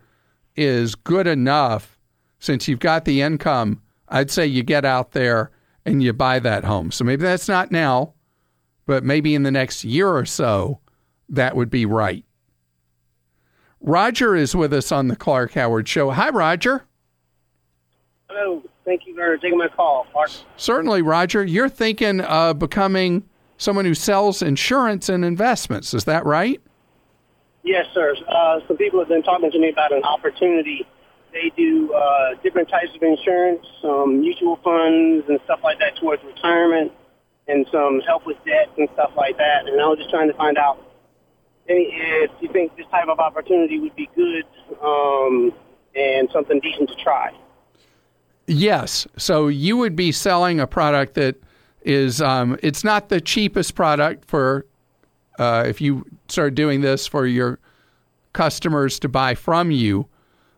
is 0.56 0.96
good 0.96 1.28
enough, 1.28 1.98
since 2.40 2.68
you've 2.68 2.80
got 2.80 3.06
the 3.06 3.22
income, 3.22 3.82
I'd 4.10 4.30
say 4.32 4.46
you 4.46 4.64
get 4.64 4.84
out 4.84 5.12
there 5.12 5.52
and 5.86 6.04
you 6.04 6.12
buy 6.14 6.40
that 6.40 6.64
home. 6.66 6.92
So 6.92 7.04
maybe 7.06 7.24
that's 7.24 7.48
not 7.48 7.72
now, 7.72 8.14
but 8.86 9.04
maybe 9.04 9.34
in 9.36 9.44
the 9.44 9.52
next 9.52 9.84
year 9.86 10.10
or 10.10 10.26
so, 10.26 10.80
that 11.30 11.56
would 11.56 11.70
be 11.70 11.86
right. 11.86 12.26
Roger 13.82 14.36
is 14.36 14.56
with 14.56 14.74
us 14.74 14.92
on 14.92 15.08
the 15.08 15.16
Clark 15.16 15.54
Howard 15.54 15.88
Show. 15.88 16.12
Hi, 16.12 16.30
Roger. 16.30 16.86
Hello. 18.30 18.62
Thank 18.86 19.06
you 19.06 19.16
for 19.16 19.38
taking 19.38 19.58
my 19.58 19.68
call, 19.68 20.08
Mark. 20.14 20.30
Certainly, 20.56 21.02
Roger. 21.02 21.44
You're 21.44 21.70
thinking 21.70 22.22
of 22.22 22.60
becoming 22.60 23.24
someone 23.58 23.86
who 23.86 23.94
sells 23.94 24.42
insurance 24.42 25.10
and 25.10 25.24
investments. 25.26 25.94
Is 25.94 26.06
that 26.06 26.26
right? 26.26 26.62
Yes, 27.64 27.86
sir. 27.94 28.16
Uh, 28.28 28.60
some 28.68 28.78
people 28.78 29.00
have 29.00 29.08
been 29.08 29.22
talking 29.22 29.52
to 29.52 29.60
me 29.60 29.70
about 29.70 29.92
an 29.92 30.04
opportunity. 30.04 30.86
They 31.32 31.52
do 31.56 31.94
uh, 31.94 32.36
different 32.44 32.70
types 32.70 32.90
of 32.96 33.02
insurance, 33.04 33.66
some 33.82 34.20
mutual 34.20 34.58
funds 34.58 35.26
and 35.30 35.40
stuff 35.46 35.60
like 35.64 35.80
that 35.80 35.96
towards 35.98 36.24
retirement, 36.24 36.92
and 37.48 37.66
some 37.72 38.02
help 38.02 38.26
with 38.26 38.38
debt 38.46 38.70
and 38.78 38.90
stuff 38.94 39.12
like 39.16 39.38
that. 39.38 39.68
And 39.68 39.80
I 39.80 39.88
was 39.88 40.00
just 40.00 40.10
trying 40.10 40.28
to 40.30 40.38
find 40.38 40.58
out 40.58 40.91
if 41.78 42.32
you 42.42 42.50
think 42.52 42.76
this 42.76 42.86
type 42.92 43.08
of 43.08 43.20
opportunity 43.20 43.80
would 43.80 43.96
be 43.96 44.10
good 44.16 44.46
um, 44.84 45.54
and 45.96 46.30
something 46.32 46.60
decent 46.60 46.90
to 46.90 46.96
try. 46.96 47.32
Yes. 48.48 49.08
So 49.18 49.48
you 49.48 49.78
would 49.78 49.96
be 49.96 50.12
selling 50.12 50.60
a 50.60 50.68
product 50.68 51.14
that 51.16 51.36
is, 51.84 52.22
um, 52.22 52.58
it's 52.62 52.84
not 52.84 53.10
the 53.10 53.22
cheapest 53.22 53.76
product 53.76 54.26
for, 54.26 54.66
uh, 55.40 55.64
if 55.68 55.80
you 55.80 56.06
start 56.28 56.56
doing 56.56 56.82
this 56.82 57.08
for 57.08 57.26
your 57.26 57.60
customers 58.34 59.00
to 59.00 59.10
buy 59.10 59.36
from 59.36 59.72
you. 59.72 60.08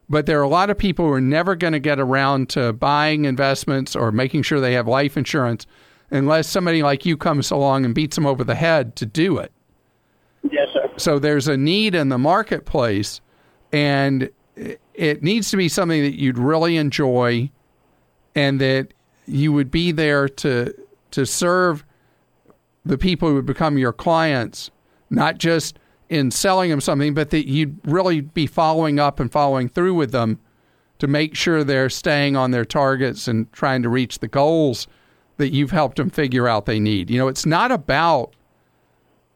But 0.09 0.25
there 0.25 0.39
are 0.39 0.43
a 0.43 0.49
lot 0.49 0.69
of 0.69 0.77
people 0.77 1.05
who 1.05 1.11
are 1.11 1.21
never 1.21 1.55
going 1.55 1.73
to 1.73 1.79
get 1.79 1.99
around 1.99 2.49
to 2.49 2.73
buying 2.73 3.25
investments 3.25 3.95
or 3.95 4.11
making 4.11 4.43
sure 4.43 4.59
they 4.59 4.73
have 4.73 4.87
life 4.87 5.17
insurance 5.17 5.65
unless 6.11 6.47
somebody 6.47 6.83
like 6.83 7.05
you 7.05 7.17
comes 7.17 7.49
along 7.51 7.85
and 7.85 7.95
beats 7.95 8.15
them 8.15 8.25
over 8.25 8.43
the 8.43 8.55
head 8.55 8.95
to 8.97 9.05
do 9.05 9.37
it. 9.37 9.51
So 10.97 11.19
there's 11.19 11.47
a 11.47 11.57
need 11.57 11.95
in 11.95 12.09
the 12.09 12.17
marketplace, 12.17 13.21
and 13.71 14.29
it 14.55 15.23
needs 15.23 15.49
to 15.51 15.57
be 15.57 15.67
something 15.67 16.03
that 16.03 16.19
you'd 16.19 16.37
really 16.37 16.77
enjoy, 16.77 17.49
and 18.35 18.61
that 18.61 18.93
you 19.25 19.51
would 19.53 19.71
be 19.71 19.91
there 19.91 20.27
to 20.27 20.73
to 21.11 21.25
serve 21.25 21.85
the 22.85 22.97
people 22.97 23.29
who 23.29 23.35
would 23.35 23.45
become 23.45 23.77
your 23.77 23.93
clients, 23.93 24.71
not 25.09 25.37
just 25.37 25.79
in 26.09 26.31
selling 26.31 26.69
them 26.69 26.81
something, 26.81 27.13
but 27.13 27.29
that 27.29 27.47
you'd 27.47 27.79
really 27.85 28.21
be 28.21 28.45
following 28.45 28.99
up 28.99 29.19
and 29.19 29.31
following 29.31 29.69
through 29.69 29.93
with 29.93 30.11
them 30.11 30.39
to 30.99 31.07
make 31.07 31.35
sure 31.35 31.63
they're 31.63 31.89
staying 31.89 32.35
on 32.35 32.51
their 32.51 32.65
targets 32.65 33.27
and 33.27 33.51
trying 33.51 33.81
to 33.83 33.89
reach 33.89 34.19
the 34.19 34.27
goals 34.27 34.87
that 35.37 35.49
you've 35.49 35.71
helped 35.71 35.97
them 35.97 36.09
figure 36.09 36.47
out 36.47 36.65
they 36.65 36.79
need. 36.79 37.09
You 37.09 37.17
know, 37.19 37.27
it's 37.27 37.45
not 37.45 37.71
about 37.71 38.33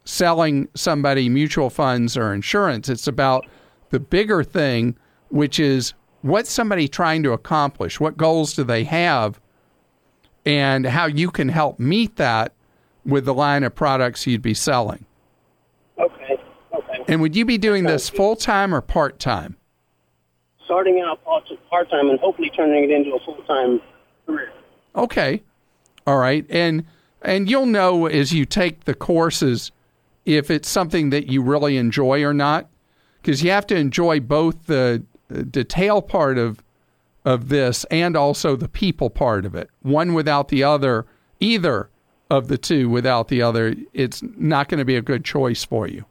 selling 0.08 0.70
somebody 0.74 1.28
mutual 1.28 1.70
funds 1.70 2.16
or 2.16 2.34
insurance. 2.34 2.88
It's 2.88 3.08
about 3.08 3.46
the 3.90 4.00
bigger 4.00 4.44
thing, 4.44 4.98
which 5.30 5.60
is 5.60 5.94
what's 6.22 6.50
somebody 6.50 6.88
trying 6.88 7.24
to 7.24 7.34
accomplish? 7.34 8.00
What 8.00 8.16
goals 8.18 8.54
do 8.54 8.64
they 8.64 8.86
have? 8.86 9.40
And 10.46 10.86
how 10.86 11.08
you 11.08 11.30
can 11.30 11.50
help 11.50 11.78
meet 11.78 12.16
that 12.16 12.54
with 13.06 13.26
the 13.26 13.34
line 13.34 13.64
of 13.64 13.76
products 13.76 14.26
you'd 14.26 14.42
be 14.42 14.54
selling. 14.54 15.06
Okay. 16.00 16.38
Okay. 16.74 17.04
And 17.10 17.22
would 17.22 17.36
you 17.36 17.44
be 17.44 17.58
doing 17.58 17.84
this 17.84 18.08
full 18.10 18.38
time 18.38 18.74
or 18.74 18.80
part 18.80 19.20
time? 19.20 19.58
Starting 20.64 21.02
out 21.06 21.24
part 21.24 21.90
time 21.90 22.10
and 22.10 22.20
hopefully 22.20 22.50
turning 22.56 22.86
it 22.86 22.92
into 22.92 23.14
a 23.14 23.20
full 23.20 23.42
time 23.44 23.82
career. 24.26 24.52
Okay. 24.96 25.44
All 26.06 26.18
right. 26.18 26.46
And 26.50 26.86
and 27.22 27.50
you'll 27.50 27.66
know 27.66 28.06
as 28.06 28.34
you 28.34 28.46
take 28.46 28.86
the 28.86 28.94
courses 28.94 29.72
if 30.27 30.51
it's 30.51 30.67
something 30.67 31.10
that 31.10 31.27
you 31.27 31.41
really 31.41 31.77
enjoy 31.77 32.24
or 32.24 32.34
not 32.34 32.69
because 33.22 33.41
you 33.41 33.50
have 33.50 33.65
to 33.67 33.75
enjoy 33.75 34.19
both 34.19 34.67
the 34.67 35.03
detail 35.50 36.01
part 36.01 36.38
of 36.38 36.62
of 37.25 37.50
this 37.50 37.84
and 37.91 38.15
also 38.15 38.55
the 38.55 38.69
people 38.69 39.10
part 39.10 39.46
of 39.46 39.53
it. 39.53 39.69
One 39.81 40.13
without 40.13 40.48
the 40.48 40.63
other, 40.63 41.05
either 41.41 41.89
of 42.29 42.48
the 42.48 42.57
two 42.57 42.89
without 42.89 43.27
the 43.27 43.41
other, 43.41 43.75
it's 43.93 44.24
not 44.38 44.69
going 44.69 44.77
to 44.77 44.86
be 44.86 44.96
a 44.96 45.01
good 45.01 45.25
choice 45.25 45.65
for 45.65 45.88
you. 45.88 46.05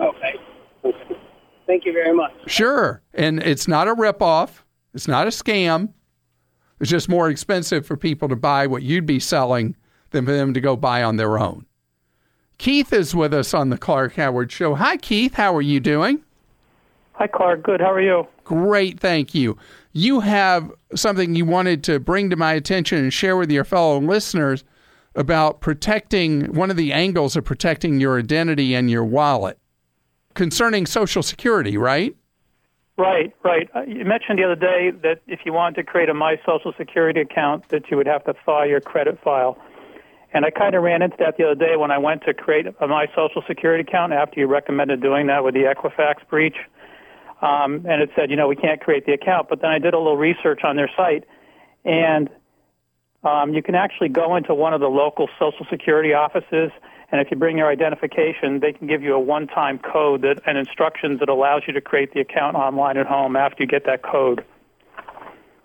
Okay. 0.00 0.34
okay. 0.84 1.16
Thank 1.66 1.84
you 1.84 1.92
very 1.92 2.14
much. 2.14 2.32
Sure. 2.46 3.02
And 3.12 3.42
it's 3.42 3.68
not 3.68 3.88
a 3.88 3.94
ripoff. 3.94 4.62
It's 4.94 5.06
not 5.06 5.26
a 5.26 5.30
scam. 5.30 5.90
It's 6.80 6.90
just 6.90 7.10
more 7.10 7.28
expensive 7.28 7.84
for 7.84 7.98
people 7.98 8.28
to 8.30 8.36
buy 8.36 8.66
what 8.66 8.82
you'd 8.82 9.04
be 9.04 9.20
selling 9.20 9.76
than 10.12 10.24
for 10.24 10.32
them 10.32 10.54
to 10.54 10.62
go 10.62 10.76
buy 10.76 11.02
on 11.02 11.16
their 11.16 11.38
own. 11.38 11.66
Keith 12.62 12.92
is 12.92 13.12
with 13.12 13.34
us 13.34 13.54
on 13.54 13.70
the 13.70 13.76
Clark 13.76 14.14
Howard 14.14 14.52
Show. 14.52 14.76
Hi, 14.76 14.96
Keith. 14.96 15.34
How 15.34 15.52
are 15.56 15.62
you 15.62 15.80
doing? 15.80 16.22
Hi, 17.14 17.26
Clark. 17.26 17.64
Good. 17.64 17.80
How 17.80 17.90
are 17.90 18.00
you? 18.00 18.24
Great. 18.44 19.00
Thank 19.00 19.34
you. 19.34 19.58
You 19.92 20.20
have 20.20 20.70
something 20.94 21.34
you 21.34 21.44
wanted 21.44 21.82
to 21.82 21.98
bring 21.98 22.30
to 22.30 22.36
my 22.36 22.52
attention 22.52 22.98
and 22.98 23.12
share 23.12 23.36
with 23.36 23.50
your 23.50 23.64
fellow 23.64 23.98
listeners 24.00 24.62
about 25.16 25.60
protecting 25.60 26.54
one 26.54 26.70
of 26.70 26.76
the 26.76 26.92
angles 26.92 27.34
of 27.34 27.44
protecting 27.44 27.98
your 27.98 28.16
identity 28.16 28.76
and 28.76 28.88
your 28.88 29.04
wallet 29.04 29.58
concerning 30.34 30.86
Social 30.86 31.24
Security, 31.24 31.76
right? 31.76 32.14
Right, 32.96 33.34
right. 33.42 33.68
Uh, 33.74 33.80
You 33.88 34.04
mentioned 34.04 34.38
the 34.38 34.44
other 34.44 34.54
day 34.54 34.92
that 35.02 35.20
if 35.26 35.40
you 35.44 35.52
wanted 35.52 35.74
to 35.80 35.82
create 35.82 36.08
a 36.08 36.14
My 36.14 36.40
Social 36.46 36.72
Security 36.78 37.22
account, 37.22 37.70
that 37.70 37.90
you 37.90 37.96
would 37.96 38.06
have 38.06 38.22
to 38.26 38.34
file 38.46 38.68
your 38.68 38.80
credit 38.80 39.20
file. 39.20 39.58
And 40.34 40.44
I 40.44 40.50
kind 40.50 40.74
of 40.74 40.82
ran 40.82 41.02
into 41.02 41.16
that 41.18 41.36
the 41.36 41.44
other 41.44 41.54
day 41.54 41.76
when 41.76 41.90
I 41.90 41.98
went 41.98 42.22
to 42.24 42.32
create 42.32 42.66
My 42.80 43.06
Social 43.14 43.42
Security 43.46 43.84
account 43.86 44.12
after 44.12 44.40
you 44.40 44.46
recommended 44.46 45.02
doing 45.02 45.26
that 45.26 45.44
with 45.44 45.54
the 45.54 45.64
Equifax 45.64 46.26
breach. 46.28 46.56
Um, 47.42 47.84
and 47.88 48.00
it 48.00 48.10
said, 48.16 48.30
you 48.30 48.36
know, 48.36 48.48
we 48.48 48.56
can't 48.56 48.80
create 48.80 49.04
the 49.04 49.12
account. 49.12 49.48
But 49.48 49.60
then 49.60 49.70
I 49.70 49.78
did 49.78 49.94
a 49.94 49.98
little 49.98 50.16
research 50.16 50.60
on 50.64 50.76
their 50.76 50.90
site, 50.96 51.24
and 51.84 52.30
um, 53.24 53.52
you 53.52 53.62
can 53.62 53.74
actually 53.74 54.08
go 54.08 54.36
into 54.36 54.54
one 54.54 54.72
of 54.72 54.80
the 54.80 54.88
local 54.88 55.28
Social 55.38 55.66
Security 55.68 56.14
offices, 56.14 56.70
and 57.10 57.20
if 57.20 57.30
you 57.30 57.36
bring 57.36 57.58
your 57.58 57.68
identification, 57.68 58.60
they 58.60 58.72
can 58.72 58.86
give 58.86 59.02
you 59.02 59.14
a 59.14 59.20
one-time 59.20 59.78
code 59.78 60.22
that, 60.22 60.40
and 60.46 60.56
instructions 60.56 61.20
that 61.20 61.28
allows 61.28 61.62
you 61.66 61.74
to 61.74 61.80
create 61.80 62.14
the 62.14 62.20
account 62.20 62.56
online 62.56 62.96
at 62.96 63.06
home 63.06 63.36
after 63.36 63.62
you 63.62 63.66
get 63.66 63.84
that 63.84 64.02
code. 64.02 64.44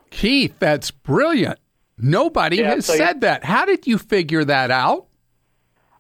Keith, 0.10 0.56
that's 0.60 0.92
brilliant. 0.92 1.60
Nobody 1.98 2.58
Yeah, 2.58 2.76
has 2.76 2.86
so 2.86 2.96
said 2.96 3.22
that. 3.22 3.44
How 3.44 3.66
did 3.66 3.88
you 3.88 3.98
figure 3.98 4.44
that 4.46 4.72
out? 4.72 5.08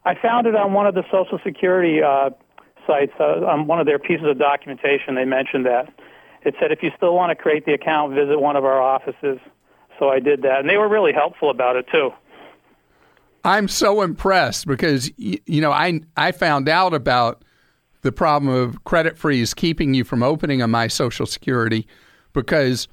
I 0.05 0.15
found 0.15 0.47
it 0.47 0.55
on 0.55 0.73
one 0.73 0.87
of 0.87 0.95
the 0.95 1.03
Social 1.11 1.39
Security 1.43 2.01
uh, 2.01 2.29
sites, 2.85 3.11
uh, 3.19 3.45
on 3.45 3.67
one 3.67 3.79
of 3.79 3.85
their 3.85 3.99
pieces 3.99 4.25
of 4.27 4.37
documentation. 4.39 5.15
They 5.15 5.25
mentioned 5.25 5.65
that. 5.65 5.91
it 6.43 6.55
said 6.59 6.71
if 6.71 6.81
you 6.81 6.91
still 6.95 7.15
want 7.15 7.31
to 7.31 7.35
create 7.35 7.65
the 7.65 7.73
account, 7.73 8.13
visit 8.13 8.39
one 8.39 8.55
of 8.55 8.63
our 8.63 8.81
offices. 8.81 9.39
So 9.99 10.09
I 10.09 10.19
did 10.19 10.43
that, 10.43 10.59
and 10.59 10.69
they 10.69 10.77
were 10.77 10.87
really 10.87 11.11
helpful 11.13 11.49
about 11.49 11.75
it 11.75 11.87
too. 11.91 12.11
I'm 13.43 13.67
so 13.67 14.01
impressed 14.01 14.67
because 14.67 15.11
you 15.17 15.61
know 15.61 15.71
I 15.71 16.01
I 16.15 16.31
found 16.31 16.69
out 16.69 16.93
about 16.93 17.43
the 18.01 18.11
problem 18.11 18.53
of 18.53 18.83
credit 18.83 19.17
freeze 19.17 19.53
keeping 19.53 19.93
you 19.93 20.03
from 20.03 20.21
opening 20.21 20.61
a 20.61 20.67
my 20.67 20.87
social 20.87 21.25
security 21.25 21.87
because 22.33 22.87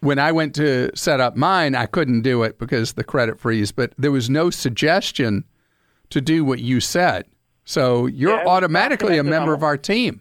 when 0.00 0.18
I 0.18 0.32
went 0.32 0.54
to 0.56 0.90
set 0.94 1.20
up 1.20 1.36
mine 1.36 1.74
I 1.74 1.86
couldn't 1.86 2.22
do 2.22 2.42
it 2.42 2.58
because 2.58 2.94
the 2.94 3.04
credit 3.04 3.38
freeze 3.40 3.72
but 3.72 3.92
there 3.98 4.12
was 4.12 4.28
no 4.30 4.50
suggestion 4.50 5.44
to 6.10 6.20
do 6.20 6.44
what 6.44 6.60
you 6.60 6.80
said 6.80 7.26
so 7.64 8.06
you're 8.06 8.36
Yeah, 8.36 8.46
automatically 8.46 9.18
a 9.18 9.24
member 9.24 9.52
on- 9.52 9.58
of 9.58 9.62
our 9.62 9.76
team 9.76 10.20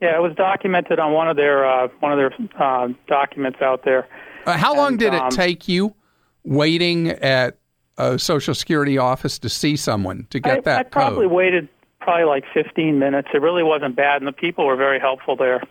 Yeah, 0.00 0.16
it 0.16 0.20
was 0.22 0.34
documented 0.36 0.98
on 0.98 1.12
one 1.12 1.28
of 1.28 1.36
their 1.36 1.64
uh, 1.64 1.88
one 2.00 2.12
of 2.12 2.18
their 2.18 2.32
uh, 2.60 2.88
documents 3.06 3.62
out 3.62 3.84
there. 3.84 4.06
Uh, 4.44 4.58
how 4.58 4.74
long 4.76 4.88
And, 4.88 4.98
did 4.98 5.14
it 5.14 5.22
um, 5.22 5.30
take 5.30 5.66
you 5.68 5.94
waiting 6.44 7.08
at 7.08 7.56
a 7.96 8.18
social 8.18 8.54
security 8.54 8.98
office 8.98 9.38
to 9.38 9.48
see 9.48 9.76
someone 9.76 10.26
to 10.30 10.40
get 10.40 10.58
I, 10.58 10.60
that 10.62 10.78
I 10.78 10.82
probably 10.82 11.24
code 11.26 11.32
waited 11.32 11.68
probably 12.00 12.24
like 12.24 12.44
15 12.52 12.98
minutes. 12.98 13.28
It 13.32 13.40
really 13.40 13.62
wasn't 13.62 13.96
bad, 13.96 14.20
and 14.20 14.28
the 14.28 14.32
people 14.32 14.66
were 14.66 14.76
very 14.76 15.00
helpful 15.00 15.36
there. 15.36 15.62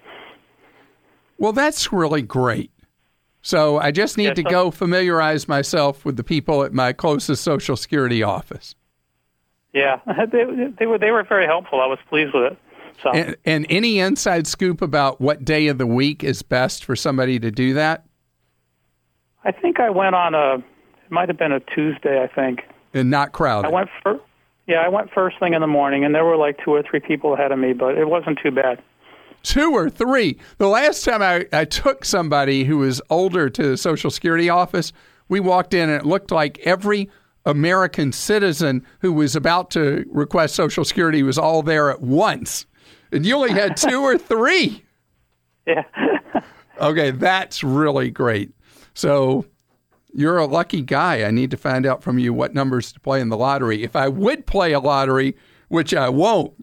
Well, 1.38 1.52
that's 1.54 1.94
really 1.94 2.24
great. 2.24 2.72
So 3.46 3.78
I 3.78 3.92
just 3.92 4.18
need 4.18 4.24
Yeah, 4.30 4.34
to 4.36 4.42
so- 4.44 4.50
go 4.50 4.72
familiarize 4.72 5.48
myself 5.48 6.04
with 6.06 6.18
the 6.18 6.24
people 6.24 6.64
at 6.64 6.74
my 6.74 6.94
closest 6.94 7.44
Social 7.44 7.76
Security 7.78 8.24
office. 8.24 8.74
Yeah, 9.74 10.00
they, 10.32 10.46
they 10.80 10.86
were 10.86 10.98
they 10.98 11.12
were 11.12 11.24
very 11.24 11.46
helpful. 11.46 11.82
I 11.82 11.86
was 11.86 12.00
pleased 12.10 12.34
with 12.34 12.54
it. 12.54 12.58
So 13.02 13.12
And, 13.12 13.36
and 13.44 13.66
any 13.70 14.00
inside 14.00 14.46
scoop 14.48 14.82
about 14.82 15.20
what 15.20 15.44
day 15.44 15.68
of 15.68 15.78
the 15.78 15.88
week 15.88 16.24
is 16.24 16.42
best 16.42 16.86
for 16.86 16.96
somebody 16.96 17.40
to 17.40 17.50
do 17.52 17.74
that? 17.74 18.06
I 19.44 19.52
think 19.52 19.80
I 19.80 19.90
went 19.90 20.16
on 20.16 20.34
a 20.36 20.56
it 20.56 21.12
might 21.12 21.28
have 21.28 21.38
been 21.38 21.52
a 21.52 21.60
Tuesday. 21.60 22.22
I 22.24 22.28
think 22.28 22.62
And 22.94 23.10
not 23.10 23.32
crowded. 23.34 23.68
I 23.68 23.72
went 23.72 23.90
first. 24.04 24.22
yeah 24.68 24.78
I 24.78 24.88
went 24.90 25.12
first 25.12 25.38
thing 25.40 25.54
in 25.54 25.60
the 25.62 25.68
morning, 25.68 26.06
and 26.06 26.16
there 26.16 26.24
were 26.24 26.38
like 26.38 26.60
two 26.64 26.72
or 26.72 26.82
three 26.84 27.00
people 27.02 27.34
ahead 27.34 27.52
of 27.52 27.60
me, 27.60 27.74
but 27.74 27.98
it 27.98 28.08
wasn't 28.08 28.40
too 28.42 28.52
bad. 28.52 28.82
Two 29.44 29.72
or 29.74 29.90
three. 29.90 30.40
The 30.58 30.68
last 30.68 31.04
time 31.04 31.22
I, 31.22 31.46
I 31.52 31.66
took 31.66 32.06
somebody 32.06 32.64
who 32.64 32.78
was 32.80 33.02
older 33.10 33.50
to 33.50 33.64
the 33.70 33.78
Social 33.78 34.10
Security 34.10 34.50
office, 34.50 34.92
we 35.28 35.40
walked 35.40 35.74
in 35.74 35.90
and 35.90 36.02
it 36.02 36.06
looked 36.06 36.32
like 36.32 36.60
every 36.60 37.10
American 37.46 38.12
citizen 38.12 38.86
who 39.00 39.12
was 39.12 39.36
about 39.36 39.70
to 39.72 40.06
request 40.10 40.56
Social 40.56 40.86
Security 40.86 41.24
was 41.24 41.38
all 41.38 41.62
there 41.62 41.90
at 41.92 42.02
once. 42.02 42.66
And 43.12 43.26
you 43.26 43.36
only 43.36 43.52
had 43.52 43.76
two 43.78 44.02
or 44.02 44.18
three. 44.18 44.84
Yeah. 45.68 45.84
Okay, 46.82 47.12
that's 47.12 47.64
really 47.64 48.10
great. 48.10 48.52
So 48.96 49.46
you're 50.14 50.38
a 50.38 50.46
lucky 50.46 50.82
guy. 50.82 51.24
I 51.24 51.32
need 51.32 51.52
to 51.52 51.58
find 51.58 51.86
out 51.86 52.04
from 52.04 52.18
you 52.18 52.34
what 52.34 52.54
numbers 52.54 52.92
to 52.94 53.00
play 53.00 53.22
in 53.22 53.30
the 53.30 53.38
lottery. 53.38 53.84
If 53.84 53.96
I 53.96 54.08
would 54.08 54.46
play 54.48 54.74
a 54.74 54.80
lottery, 54.80 55.36
which 55.70 55.94
I 55.94 56.10
won't, 56.10 56.63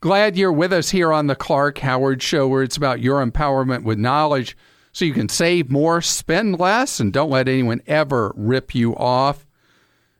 glad 0.00 0.36
you're 0.36 0.52
with 0.52 0.72
us 0.72 0.90
here 0.90 1.12
on 1.12 1.26
the 1.26 1.34
Clark 1.34 1.78
Howard 1.78 2.22
Show, 2.22 2.48
where 2.48 2.62
it's 2.62 2.76
about 2.76 3.00
your 3.00 3.24
empowerment 3.24 3.82
with 3.82 3.98
knowledge 3.98 4.56
so 4.92 5.04
you 5.04 5.12
can 5.12 5.28
save 5.28 5.70
more, 5.70 6.00
spend 6.00 6.58
less, 6.58 7.00
and 7.00 7.12
don't 7.12 7.30
let 7.30 7.48
anyone 7.48 7.82
ever 7.86 8.32
rip 8.36 8.74
you 8.74 8.96
off. 8.96 9.46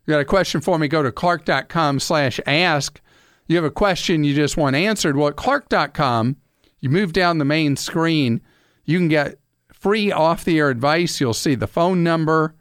You 0.06 0.12
got 0.12 0.20
a 0.20 0.24
question 0.24 0.60
for 0.60 0.78
me? 0.78 0.88
Go 0.88 1.02
to 1.02 1.12
clark.com 1.12 2.00
slash 2.00 2.40
ask. 2.46 3.00
You 3.46 3.56
have 3.56 3.64
a 3.64 3.70
question 3.70 4.24
you 4.24 4.34
just 4.34 4.56
want 4.56 4.76
answered. 4.76 5.16
Well, 5.16 5.28
at 5.28 5.36
clark.com, 5.36 6.36
you 6.80 6.90
move 6.90 7.12
down 7.12 7.38
the 7.38 7.44
main 7.44 7.76
screen, 7.76 8.40
you 8.84 8.98
can 8.98 9.08
get 9.08 9.38
free 9.72 10.10
off 10.10 10.44
the 10.44 10.58
air 10.58 10.70
advice. 10.70 11.20
You'll 11.20 11.34
see 11.34 11.54
the 11.54 11.66
phone 11.66 12.02
number 12.02 12.54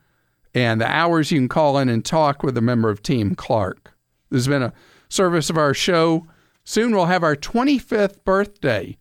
and 0.54 0.82
the 0.82 0.88
hours 0.88 1.32
you 1.32 1.40
can 1.40 1.48
call 1.48 1.78
in 1.78 1.90
and 1.90 2.04
talk 2.04 2.44
with 2.44 2.58
a 2.58 2.62
member 2.62 2.90
of 2.90 3.02
Team 3.02 3.36
Clark. 3.36 3.94
This 4.30 4.40
has 4.40 4.48
been 4.48 4.64
a 4.64 4.74
service 5.10 5.50
of 5.50 5.58
our 5.58 5.74
show. 5.74 6.28
Soon 6.70 6.94
we'll 6.94 7.06
have 7.06 7.24
our 7.24 7.38
25th 7.38 8.26
birthday 8.26 8.98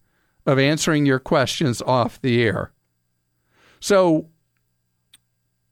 of 0.46 0.56
answering 0.56 1.04
your 1.04 1.18
questions 1.18 1.82
off 1.82 2.22
the 2.22 2.40
air. 2.40 2.70
So 3.80 4.28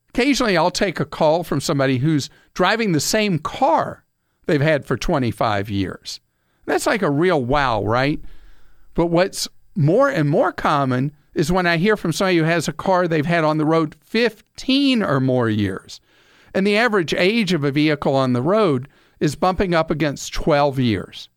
occasionally 0.08 0.56
I'll 0.56 0.72
take 0.72 0.98
a 0.98 1.04
call 1.04 1.44
from 1.44 1.60
somebody 1.60 1.98
who's 1.98 2.30
driving 2.52 2.90
the 2.90 2.98
same 2.98 3.38
car 3.38 4.04
they've 4.46 4.60
had 4.60 4.84
for 4.84 4.96
25 4.96 5.70
years. 5.70 6.18
That's 6.66 6.88
like 6.88 7.02
a 7.02 7.10
real 7.12 7.44
wow, 7.44 7.84
right? 7.84 8.20
But 8.94 9.06
what's 9.06 9.46
more 9.76 10.08
and 10.08 10.28
more 10.28 10.50
common 10.50 11.12
is 11.32 11.52
when 11.52 11.68
I 11.68 11.76
hear 11.76 11.96
from 11.96 12.12
somebody 12.12 12.38
who 12.38 12.42
has 12.42 12.66
a 12.66 12.72
car 12.72 13.06
they've 13.06 13.24
had 13.24 13.44
on 13.44 13.58
the 13.58 13.64
road 13.64 13.94
15 14.00 15.00
or 15.00 15.20
more 15.20 15.48
years. 15.48 16.00
And 16.54 16.66
the 16.66 16.76
average 16.76 17.14
age 17.14 17.52
of 17.52 17.62
a 17.62 17.70
vehicle 17.70 18.16
on 18.16 18.32
the 18.32 18.42
road 18.42 18.88
is 19.20 19.36
bumping 19.36 19.76
up 19.76 19.92
against 19.92 20.34
12 20.34 20.80
years. 20.80 21.28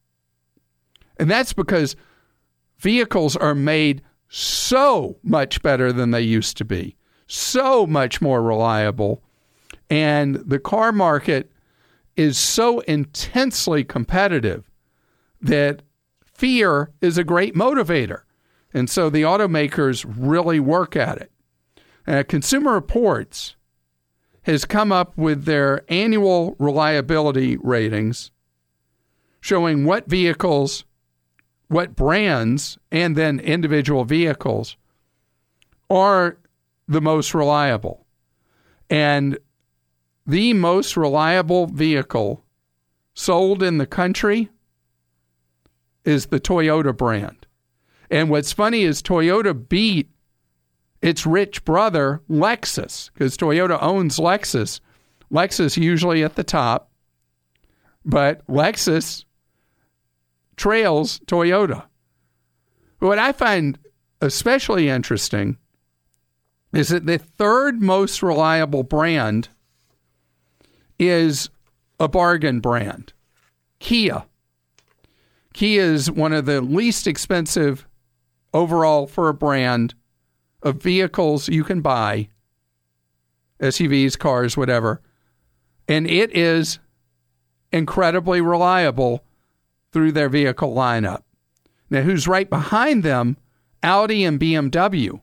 And 1.20 1.30
that's 1.30 1.54
because 1.54 1.96
vehicles 2.78 3.36
are 3.36 3.56
made 3.56 4.02
so 4.30 5.18
much 5.24 5.62
better 5.62 5.92
than 5.92 6.12
they 6.12 6.22
used 6.22 6.58
to 6.58 6.66
be, 6.66 6.96
so 7.28 7.88
much 7.88 8.22
more 8.22 8.42
reliable. 8.42 9.24
And 9.90 10.36
the 10.36 10.60
car 10.60 10.92
market 10.92 11.52
is 12.16 12.38
so 12.38 12.80
intensely 12.82 13.84
competitive 13.84 14.70
that 15.42 15.84
fear 16.24 16.92
is 17.02 17.18
a 17.18 17.24
great 17.24 17.56
motivator. 17.56 18.22
And 18.74 18.90
so 18.90 19.10
the 19.10 19.22
automakers 19.22 20.06
really 20.08 20.60
work 20.60 20.96
at 20.96 21.18
it. 21.18 21.32
Uh, 22.06 22.24
Consumer 22.28 22.74
Reports 22.74 23.56
has 24.44 24.66
come 24.66 24.92
up 24.92 25.18
with 25.18 25.46
their 25.46 25.84
annual 25.90 26.56
reliability 26.58 27.58
ratings 27.58 28.32
showing 29.42 29.86
what 29.86 30.10
vehicles, 30.10 30.86
what 31.68 31.96
brands, 31.96 32.78
and 32.92 33.16
then 33.16 33.40
individual 33.40 34.06
vehicles 34.06 34.78
are 35.90 36.38
the 36.88 37.02
most 37.02 37.34
reliable. 37.34 38.06
And 38.90 39.38
the 40.26 40.54
most 40.54 40.96
reliable 40.96 41.68
vehicle 41.68 42.44
sold 43.14 43.64
in 43.64 43.78
the 43.78 43.86
country 43.86 44.50
is 46.06 46.28
the 46.28 46.40
Toyota 46.40 46.96
brand. 46.96 47.46
And 48.10 48.30
what's 48.30 48.54
funny 48.54 48.84
is 48.84 49.02
Toyota 49.02 49.68
beat 49.68 50.10
its 51.02 51.26
rich 51.26 51.66
brother, 51.66 52.22
Lexus, 52.30 53.12
because 53.14 53.38
Toyota 53.38 53.78
owns 53.82 54.18
Lexus. 54.18 54.80
Lexus 55.32 55.76
usually 55.76 56.24
at 56.24 56.36
the 56.36 56.44
top, 56.44 56.90
but 58.06 58.46
Lexus 58.48 59.26
trails 60.58 61.20
Toyota. 61.20 61.86
What 63.00 63.20
I 63.20 63.32
find 63.32 63.78
especially 64.22 64.90
interesting 64.90 65.58
is 66.74 66.90
that 66.90 67.06
the 67.06 67.18
third 67.18 67.82
most 67.82 68.22
reliable 68.22 68.84
brand 68.84 69.50
is 71.00 71.50
a 72.00 72.08
bargain 72.08 72.60
brand, 72.60 73.14
Kia. 73.80 74.24
Kia 75.54 75.82
is 75.82 76.12
one 76.12 76.34
of 76.34 76.46
the 76.46 76.62
least 76.62 77.08
expensive 77.08 77.88
overall 78.54 79.08
for 79.08 79.30
a 79.30 79.34
brand 79.34 79.94
of 80.62 80.82
vehicles 80.82 81.48
you 81.48 81.64
can 81.64 81.82
buy 81.82 82.28
SUVs, 83.60 84.18
cars, 84.18 84.58
whatever. 84.58 85.02
And 85.88 86.08
it 86.10 86.36
is 86.36 86.80
incredibly 87.72 88.42
reliable 88.42 89.24
through 89.98 90.12
their 90.12 90.30
vehicle 90.30 90.76
lineup. 90.76 91.24
Now, 91.90 92.02
who's 92.02 92.28
right 92.28 92.48
behind 92.48 93.02
them? 93.02 93.36
Audi 93.82 94.24
and 94.24 94.40
BMW. 94.40 95.22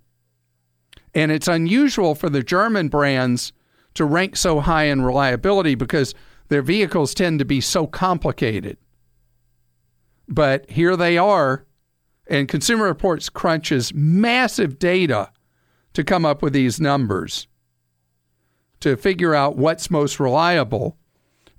And 1.15 1.31
it's 1.31 1.47
unusual 1.47 2.17
for 2.17 2.29
the 2.29 2.43
German 2.43 2.89
brands 2.89 3.53
to 3.95 4.05
rank 4.05 4.35
so 4.35 4.59
high 4.59 4.87
in 4.87 5.03
reliability 5.03 5.77
because 5.77 6.13
their 6.49 6.61
vehicles 6.61 7.15
tend 7.15 7.39
to 7.39 7.45
be 7.45 7.61
so 7.61 7.87
complicated. 7.87 8.77
But 10.27 10.69
here 10.69 10.97
they 10.97 11.17
are, 11.17 11.67
and 12.27 12.49
Consumer 12.49 12.87
Reports 12.87 13.29
crunches 13.29 13.95
massive 13.95 14.81
data 14.81 15.31
to 15.93 16.03
come 16.03 16.25
up 16.25 16.43
with 16.43 16.53
these 16.53 16.81
numbers 16.81 17.47
to 18.81 18.97
figure 18.97 19.37
out 19.37 19.57
what's 19.57 19.89
most 19.89 20.19
reliable. 20.19 20.99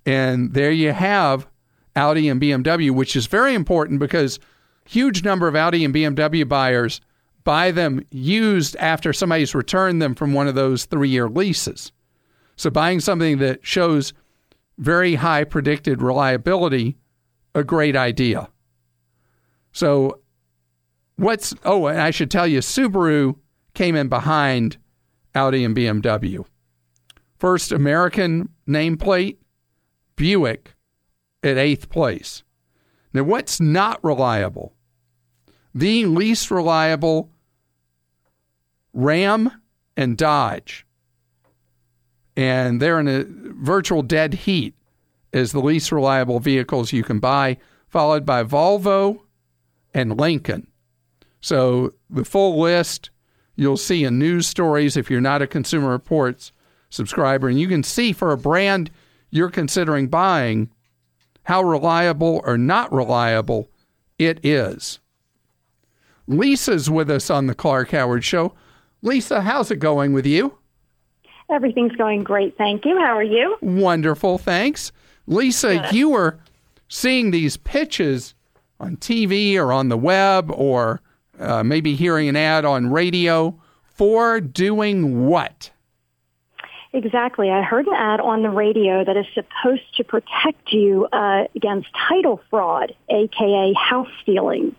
And 0.06 0.54
there 0.54 0.72
you 0.72 0.92
have 0.92 1.48
Audi 1.96 2.30
and 2.30 2.42
BMW, 2.42 2.92
which 2.92 3.16
is 3.16 3.28
very 3.28 3.54
important 3.54 4.00
because 4.00 4.40
huge 4.86 5.24
number 5.24 5.48
of 5.48 5.56
Audi 5.56 5.86
and 5.86 5.94
BMW 5.94 6.48
buyers 6.48 7.02
buy 7.44 7.72
them 7.72 8.06
used 8.12 8.76
after 8.78 9.14
somebody's 9.14 9.56
returned 9.56 10.02
them 10.02 10.16
from 10.16 10.34
one 10.34 10.48
of 10.48 10.56
those 10.56 10.86
three-year 10.86 11.30
leases. 11.30 11.92
So 12.58 12.70
buying 12.70 13.00
something 13.00 13.38
that 13.40 13.66
shows 13.66 14.14
very 14.78 15.16
high 15.16 15.44
predicted 15.44 16.02
reliability, 16.02 16.98
a 17.54 17.64
great 17.64 17.96
idea. 17.96 18.50
So 19.72 20.20
what's 21.18 21.54
oh, 21.64 21.88
and 21.88 22.02
I 22.02 22.12
should 22.12 22.32
tell 22.32 22.48
you, 22.48 22.60
Subaru 22.60 23.36
came 23.74 23.96
in 23.96 24.08
behind 24.08 24.78
Audi 25.34 25.64
and 25.64 25.76
BMW. 25.76 26.46
First 27.38 27.72
American 27.72 28.50
nameplate, 28.68 29.38
Buick 30.16 30.75
at 31.46 31.58
eighth 31.58 31.90
place. 31.90 32.44
Now, 33.14 33.24
what's 33.24 33.60
not 33.62 34.04
reliable? 34.04 34.74
The 35.74 36.06
least 36.06 36.52
reliable 36.52 37.30
Ram 38.94 39.52
and 39.96 40.18
Dodge. 40.18 40.86
And 42.36 42.82
they're 42.82 43.00
in 43.00 43.08
a 43.08 43.26
virtual 43.28 44.02
dead 44.02 44.34
heat 44.34 44.74
as 45.34 45.52
the 45.52 45.60
least 45.60 45.92
reliable 45.92 46.40
vehicles 46.40 46.94
you 46.94 47.04
can 47.04 47.20
buy, 47.20 47.58
followed 47.88 48.26
by 48.26 48.44
Volvo 48.44 49.22
and 49.94 50.18
Lincoln. 50.20 50.68
So 51.42 51.94
the 52.10 52.26
full 52.26 52.60
list 52.60 53.10
you'll 53.56 53.78
see 53.78 54.04
in 54.04 54.20
news 54.20 54.48
stories 54.48 54.98
if 54.98 55.10
you're 55.10 55.22
not 55.22 55.42
a 55.42 55.48
Consumer 55.48 55.90
Reports 55.90 56.52
subscriber. 56.90 57.48
And 57.48 57.60
you 57.60 57.68
can 57.68 57.84
see 57.84 58.12
for 58.14 58.32
a 58.32 58.38
brand 58.38 58.92
you're 59.30 59.50
considering 59.50 60.08
buying 60.08 60.70
how 61.46 61.64
reliable 61.64 62.42
or 62.44 62.58
not 62.58 62.92
reliable 62.92 63.70
it 64.20 64.44
is. 64.44 65.00
Lisa's 66.28 66.90
with 66.90 67.10
us 67.10 67.30
on 67.30 67.48
the 67.48 67.56
Clark 67.56 67.92
Howard 67.92 68.24
Show. 68.24 68.54
Lisa, 69.02 69.42
how's 69.42 69.72
it 69.72 69.78
going 69.78 70.14
with 70.14 70.26
you? 70.26 70.58
Everything's 71.50 71.96
going 71.96 72.24
great, 72.24 72.58
thank 72.58 72.86
you. 72.86 72.98
How 73.00 73.16
are 73.16 73.24
you? 73.24 73.56
Wonderful, 73.62 74.40
thanks. 74.40 74.92
Lisa, 75.28 75.78
Good. 75.78 75.92
you 75.94 76.10
were 76.10 76.40
seeing 76.88 77.30
these 77.30 77.58
pitches 77.58 78.34
on 78.80 78.98
TV 78.98 79.56
or 79.56 79.72
on 79.72 79.90
the 79.90 79.98
web 79.98 80.52
or 80.52 81.02
uh, 81.40 81.64
maybe 81.64 81.96
hearing 81.96 82.28
an 82.28 82.36
ad 82.36 82.66
on 82.66 82.90
radio 82.90 83.60
for 83.84 84.42
doing 84.42 85.28
what? 85.28 85.70
Exactly. 86.96 87.52
I 87.52 87.62
heard 87.62 87.88
an 87.88 87.94
ad 87.94 88.22
on 88.22 88.42
the 88.42 88.50
radio 88.50 89.04
that 89.04 89.18
is 89.18 89.26
supposed 89.34 89.98
to 89.98 90.06
protect 90.06 90.72
you 90.72 91.06
uh, 91.12 91.44
against 91.54 91.90
title 92.08 92.40
fraud, 92.50 92.96
aka 93.10 93.74
house 93.74 94.08
stealing. 94.22 94.74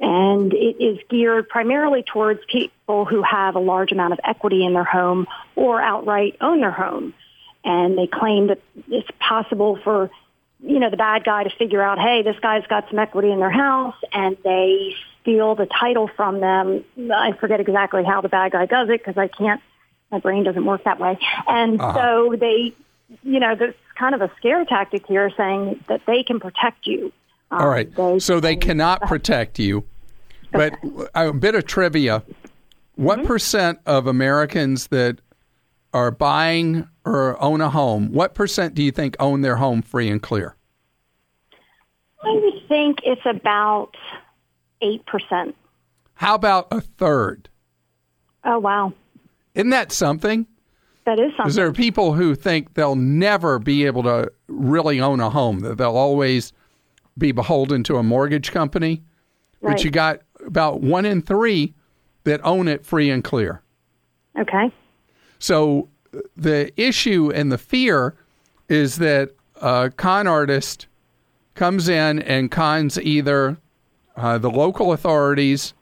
And 0.00 0.54
it 0.54 0.82
is 0.82 0.98
geared 1.10 1.50
primarily 1.50 2.02
towards 2.02 2.40
people 2.50 3.04
who 3.04 3.22
have 3.22 3.56
a 3.56 3.58
large 3.58 3.92
amount 3.92 4.14
of 4.14 4.20
equity 4.24 4.64
in 4.64 4.72
their 4.72 4.84
home 4.84 5.26
or 5.54 5.82
outright 5.82 6.38
own 6.40 6.62
their 6.62 6.70
home. 6.70 7.12
And 7.62 7.98
they 7.98 8.06
claim 8.06 8.46
that 8.46 8.62
it's 8.88 9.10
possible 9.18 9.78
for, 9.84 10.10
you 10.60 10.78
know, 10.78 10.88
the 10.88 10.96
bad 10.96 11.24
guy 11.24 11.44
to 11.44 11.50
figure 11.58 11.82
out, 11.82 11.98
hey, 11.98 12.22
this 12.22 12.36
guy's 12.40 12.66
got 12.68 12.88
some 12.88 12.98
equity 12.98 13.30
in 13.30 13.38
their 13.38 13.50
house, 13.50 13.96
and 14.14 14.38
they 14.42 14.94
steal 15.20 15.54
the 15.56 15.66
title 15.66 16.08
from 16.16 16.40
them. 16.40 16.86
I 17.12 17.32
forget 17.32 17.60
exactly 17.60 18.02
how 18.02 18.22
the 18.22 18.30
bad 18.30 18.52
guy 18.52 18.64
does 18.64 18.88
it 18.88 19.04
because 19.04 19.18
I 19.18 19.28
can't 19.28 19.60
my 20.10 20.18
brain 20.18 20.44
doesn't 20.44 20.64
work 20.64 20.84
that 20.84 20.98
way. 20.98 21.18
And 21.46 21.80
uh-huh. 21.80 21.94
so 21.94 22.36
they, 22.36 22.74
you 23.22 23.40
know, 23.40 23.54
there's 23.54 23.74
kind 23.96 24.14
of 24.14 24.22
a 24.22 24.30
scare 24.36 24.64
tactic 24.64 25.06
here 25.06 25.30
saying 25.36 25.84
that 25.88 26.02
they 26.06 26.22
can 26.22 26.40
protect 26.40 26.86
you. 26.86 27.12
Um, 27.50 27.60
All 27.60 27.68
right. 27.68 27.94
They, 27.94 28.18
so 28.18 28.40
they 28.40 28.56
cannot 28.56 29.02
protect 29.02 29.58
you. 29.58 29.84
But 30.52 30.74
a 31.14 31.32
bit 31.32 31.54
of 31.54 31.66
trivia. 31.66 32.24
What 32.96 33.18
mm-hmm. 33.18 33.28
percent 33.28 33.78
of 33.86 34.06
Americans 34.06 34.88
that 34.88 35.20
are 35.92 36.10
buying 36.10 36.88
or 37.04 37.40
own 37.42 37.60
a 37.60 37.70
home, 37.70 38.12
what 38.12 38.34
percent 38.34 38.74
do 38.74 38.82
you 38.82 38.90
think 38.90 39.16
own 39.18 39.40
their 39.42 39.56
home 39.56 39.82
free 39.82 40.10
and 40.10 40.20
clear? 40.20 40.56
I 42.22 42.32
would 42.32 42.68
think 42.68 42.98
it's 43.04 43.24
about 43.24 43.96
8%. 44.82 45.54
How 46.14 46.34
about 46.34 46.68
a 46.70 46.80
third? 46.80 47.48
Oh, 48.44 48.58
wow. 48.58 48.92
Isn't 49.54 49.70
that 49.70 49.92
something? 49.92 50.46
That 51.04 51.18
is 51.18 51.30
something. 51.30 51.36
Because 51.38 51.54
there 51.54 51.66
are 51.66 51.72
people 51.72 52.14
who 52.14 52.34
think 52.34 52.74
they'll 52.74 52.96
never 52.96 53.58
be 53.58 53.86
able 53.86 54.02
to 54.04 54.30
really 54.48 55.00
own 55.00 55.20
a 55.20 55.30
home, 55.30 55.60
that 55.60 55.78
they'll 55.78 55.96
always 55.96 56.52
be 57.18 57.32
beholden 57.32 57.82
to 57.84 57.96
a 57.96 58.02
mortgage 58.02 58.52
company. 58.52 59.02
Right. 59.60 59.72
But 59.76 59.84
you 59.84 59.90
got 59.90 60.20
about 60.46 60.80
one 60.80 61.04
in 61.04 61.22
three 61.22 61.74
that 62.24 62.40
own 62.44 62.68
it 62.68 62.84
free 62.84 63.10
and 63.10 63.24
clear. 63.24 63.62
Okay. 64.38 64.72
So 65.38 65.88
the 66.36 66.72
issue 66.80 67.30
and 67.34 67.50
the 67.50 67.58
fear 67.58 68.14
is 68.68 68.98
that 68.98 69.30
a 69.60 69.90
con 69.96 70.26
artist 70.26 70.86
comes 71.54 71.88
in 71.88 72.20
and 72.20 72.50
cons 72.50 72.98
either 72.98 73.58
uh, 74.16 74.38
the 74.38 74.50
local 74.50 74.92
authorities 74.92 75.74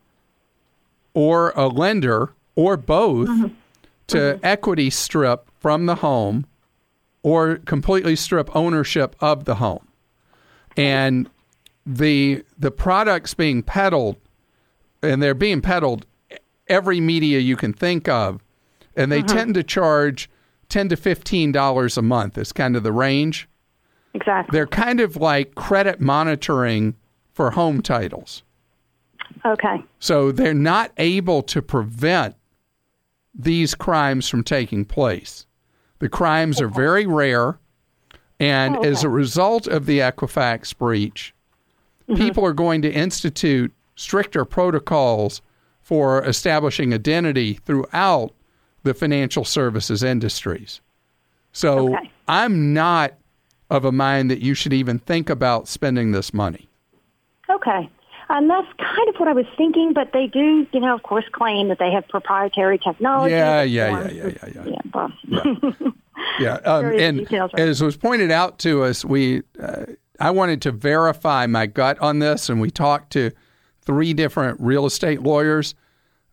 or 1.15 1.51
a 1.51 1.67
lender 1.67 2.33
or 2.59 2.77
both 2.77 3.29
mm-hmm. 3.29 3.55
to 4.09 4.17
mm-hmm. 4.17 4.45
equity 4.45 4.91
strip 4.91 5.49
from 5.61 5.87
the 5.87 5.95
home 5.95 6.45
or 7.23 7.59
completely 7.59 8.17
strip 8.17 8.51
ownership 8.55 9.15
of 9.21 9.45
the 9.45 9.55
home. 9.55 9.87
And 10.77 11.31
the 11.87 12.45
the 12.59 12.73
products 12.73 13.33
being 13.33 13.63
peddled 13.63 14.17
and 15.05 15.23
they're 15.23 15.35
being 15.35 15.61
peddled 15.61 16.05
every 16.67 17.01
media 17.01 17.39
you 17.39 17.55
can 17.55 17.73
think 17.73 18.09
of 18.09 18.43
and 18.97 19.13
they 19.13 19.23
mm-hmm. 19.23 19.37
tend 19.37 19.55
to 19.55 19.63
charge 19.63 20.29
10 20.69 20.89
to 20.89 20.97
15 20.97 21.53
dollars 21.53 21.97
a 21.97 22.03
month 22.03 22.37
is 22.37 22.53
kind 22.53 22.75
of 22.75 22.83
the 22.83 22.93
range. 22.93 23.49
Exactly. 24.15 24.53
They're 24.53 24.67
kind 24.67 24.99
of 24.99 25.17
like 25.17 25.55
credit 25.55 26.01
monitoring 26.01 26.97
for 27.33 27.53
home 27.53 27.83
titles. 27.83 28.43
Okay. 29.47 29.85
So 30.01 30.33
they're 30.33 30.53
not 30.55 30.91
able 30.97 31.43
to 31.45 31.63
prevent 31.63 32.35
these 33.35 33.75
crimes 33.75 34.29
from 34.29 34.43
taking 34.43 34.85
place. 34.85 35.47
The 35.99 36.09
crimes 36.09 36.61
are 36.61 36.69
very 36.69 37.07
rare, 37.07 37.59
and 38.39 38.77
oh, 38.77 38.81
okay. 38.81 38.89
as 38.89 39.05
a 39.05 39.09
result 39.09 39.67
of 39.67 39.87
the 39.87 39.99
Equifax 39.99 40.77
breach, 40.77 41.35
mm-hmm. 42.09 42.21
people 42.21 42.45
are 42.45 42.53
going 42.53 42.83
to 42.83 42.93
institute 42.93 43.73
stricter 43.97 44.45
protocols 44.45 45.43
for 45.83 46.25
establishing 46.25 46.95
identity 46.95 47.55
throughout 47.55 48.33
the 48.83 48.95
financial 48.95 49.45
services 49.45 50.03
industries. 50.03 50.81
So 51.53 51.95
okay. 51.95 52.11
I'm 52.29 52.73
not 52.73 53.15
of 53.71 53.85
a 53.85 53.93
mind 53.93 54.31
that 54.31 54.41
you 54.41 54.55
should 54.55 54.73
even 54.73 54.99
think 54.99 55.29
about 55.29 55.69
spending 55.69 56.13
this 56.13 56.33
money. 56.33 56.69
Okay. 57.51 57.89
And 58.31 58.51
that's 58.51 58.69
kind 58.79 59.09
of 59.09 59.17
what 59.17 59.29
I 59.29 59.33
was 59.33 59.47
thinking, 59.57 59.95
but 59.95 60.13
they 60.13 60.27
do, 60.27 60.67
you 60.73 60.81
know, 60.81 60.95
of 60.95 61.03
course, 61.03 61.25
claim 61.33 61.69
that 61.69 61.79
they 61.79 61.91
have 61.91 62.07
proprietary 62.09 62.79
technology. 62.79 63.33
Yeah, 63.33 63.63
yeah, 63.63 63.89
yeah, 63.89 64.09
yeah, 64.09 64.27
yeah, 64.27 64.49
yeah. 64.55 64.65
Yeah, 64.67 64.81
well. 64.93 65.13
yeah. 65.27 65.91
yeah. 66.41 66.55
Um, 66.57 66.85
and 66.87 67.19
details, 67.21 67.51
right? 67.55 67.69
as 67.69 67.83
was 67.83 67.97
pointed 67.97 68.31
out 68.31 68.59
to 68.61 68.85
us, 68.85 69.05
we 69.05 69.43
uh, 69.63 69.87
I 70.21 70.31
wanted 70.31 70.61
to 70.63 70.73
verify 70.73 71.47
my 71.47 71.67
gut 71.67 71.99
on 72.01 72.19
this, 72.19 72.51
and 72.51 72.61
we 72.61 72.71
talked 72.71 73.13
to 73.13 73.31
three 73.83 74.13
different 74.13 74.61
real 74.61 74.85
estate 74.85 75.23
lawyers 75.23 75.75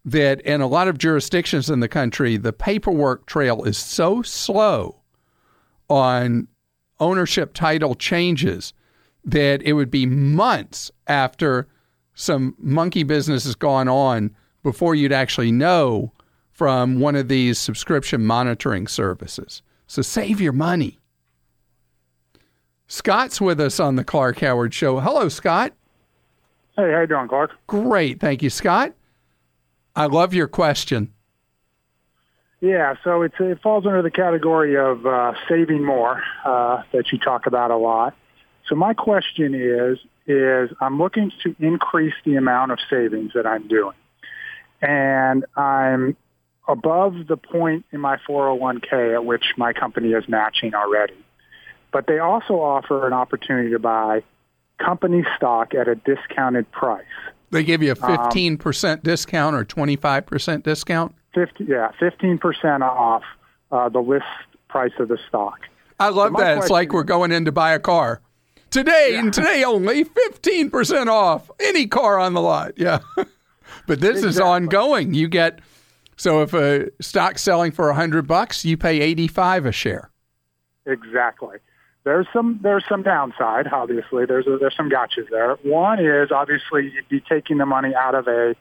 that 0.03 0.41
in 0.41 0.59
a 0.59 0.67
lot 0.67 0.87
of 0.87 0.97
jurisdictions 0.97 1.69
in 1.69 1.79
the 1.79 1.87
country, 1.87 2.35
the 2.35 2.53
paperwork 2.53 3.25
trail 3.25 3.63
is 3.63 3.77
so 3.77 4.21
slow 4.21 5.01
on 5.89 6.47
ownership 6.99 7.53
title 7.53 7.95
changes 7.95 8.73
that 9.23 9.61
it 9.63 9.73
would 9.73 9.89
be 9.89 10.05
months 10.05 10.91
after 11.07 11.67
some 12.15 12.55
monkey 12.57 13.03
business 13.03 13.43
has 13.43 13.55
gone 13.55 13.87
on 13.87 14.33
before 14.63 14.95
you'd 14.95 15.11
actually 15.11 15.51
know 15.51 16.11
from 16.51 16.99
one 16.99 17.15
of 17.15 17.27
these 17.27 17.59
subscription 17.59 18.25
monitoring 18.25 18.87
services. 18.87 19.61
So 19.87 20.01
save 20.01 20.41
your 20.41 20.53
money. 20.53 20.99
Scott's 22.87 23.41
with 23.41 23.59
us 23.59 23.79
on 23.79 23.95
the 23.95 24.03
Clark 24.03 24.39
Howard 24.39 24.73
Show. 24.73 24.99
Hello, 24.99 25.27
Scott. 25.27 25.73
Hey, 26.77 26.91
how 26.91 27.01
you 27.01 27.07
doing, 27.07 27.27
Clark? 27.27 27.51
Great, 27.67 28.19
thank 28.19 28.41
you, 28.41 28.49
Scott. 28.49 28.93
I 29.95 30.05
love 30.05 30.33
your 30.33 30.47
question. 30.47 31.13
Yeah, 32.61 32.95
so 33.03 33.21
it's, 33.21 33.35
it 33.39 33.61
falls 33.61 33.85
under 33.85 34.01
the 34.01 34.11
category 34.11 34.77
of 34.77 35.05
uh, 35.05 35.33
saving 35.47 35.83
more 35.83 36.23
uh, 36.45 36.83
that 36.93 37.11
you 37.11 37.19
talk 37.19 37.45
about 37.45 37.71
a 37.71 37.77
lot. 37.77 38.15
So 38.67 38.75
my 38.75 38.93
question 38.93 39.53
is, 39.53 39.99
is 40.27 40.69
I'm 40.81 40.97
looking 40.97 41.31
to 41.43 41.55
increase 41.59 42.13
the 42.23 42.35
amount 42.35 42.71
of 42.71 42.79
savings 42.89 43.31
that 43.35 43.45
I'm 43.45 43.67
doing. 43.67 43.95
And 44.81 45.45
I'm 45.55 46.17
above 46.67 47.27
the 47.27 47.37
point 47.37 47.85
in 47.91 48.01
my 48.01 48.17
401k 48.27 49.13
at 49.13 49.25
which 49.25 49.43
my 49.57 49.73
company 49.73 50.13
is 50.13 50.27
matching 50.27 50.73
already. 50.73 51.15
But 51.91 52.07
they 52.07 52.19
also 52.19 52.55
offer 52.55 53.07
an 53.07 53.13
opportunity 53.13 53.69
to 53.71 53.79
buy 53.79 54.23
company 54.77 55.23
stock 55.37 55.73
at 55.73 55.87
a 55.87 55.95
discounted 55.95 56.69
price. 56.71 57.05
They 57.51 57.63
give 57.63 57.81
you 57.81 57.91
a 57.91 57.95
15% 57.95 58.91
um, 58.91 58.99
discount 59.03 59.55
or 59.55 59.63
25% 59.63 60.63
discount? 60.63 61.15
50, 61.33 61.65
yeah, 61.65 61.91
15% 62.01 62.81
off 62.81 63.23
uh, 63.71 63.89
the 63.89 63.99
list 63.99 64.25
price 64.67 64.91
of 64.99 65.07
the 65.07 65.17
stock. 65.27 65.59
I 65.99 66.09
love 66.09 66.33
so 66.35 66.43
that. 66.43 66.57
It's 66.57 66.69
like 66.69 66.91
we're 66.91 67.03
going 67.03 67.31
in 67.31 67.45
to 67.45 67.51
buy 67.51 67.73
a 67.73 67.79
car. 67.79 68.21
Today 68.75 69.11
yeah. 69.13 69.19
and 69.19 69.33
today 69.33 69.63
only, 69.63 70.03
15% 70.03 71.07
off 71.07 71.49
any 71.61 71.87
car 71.87 72.19
on 72.19 72.33
the 72.33 72.41
lot. 72.41 72.73
Yeah. 72.75 72.99
But 73.87 73.99
this 73.99 74.23
is 74.23 74.39
ongoing. 74.39 75.13
You 75.13 75.27
get 75.27 75.59
so 76.17 76.41
if 76.41 76.53
a 76.55 76.89
stock's 77.01 77.43
selling 77.43 77.71
for 77.71 77.89
a 77.89 77.93
hundred 77.93 78.25
bucks, 78.25 78.65
you 78.65 78.77
pay 78.77 78.99
eighty 79.01 79.27
five 79.27 79.65
a 79.65 79.71
share. 79.71 80.09
Exactly. 80.87 81.57
There's 82.03 82.25
some 82.33 82.59
there's 82.63 82.83
some 82.87 83.03
downside. 83.03 83.67
Obviously, 83.71 84.25
there's 84.25 84.47
a, 84.47 84.57
there's 84.57 84.75
some 84.75 84.89
gotchas 84.89 85.29
there. 85.29 85.55
One 85.63 85.99
is 85.99 86.31
obviously 86.31 86.91
you'd 86.91 87.09
be 87.09 87.19
taking 87.19 87.57
the 87.57 87.65
money 87.65 87.93
out 87.93 88.15
of 88.15 88.27
a 88.27 88.55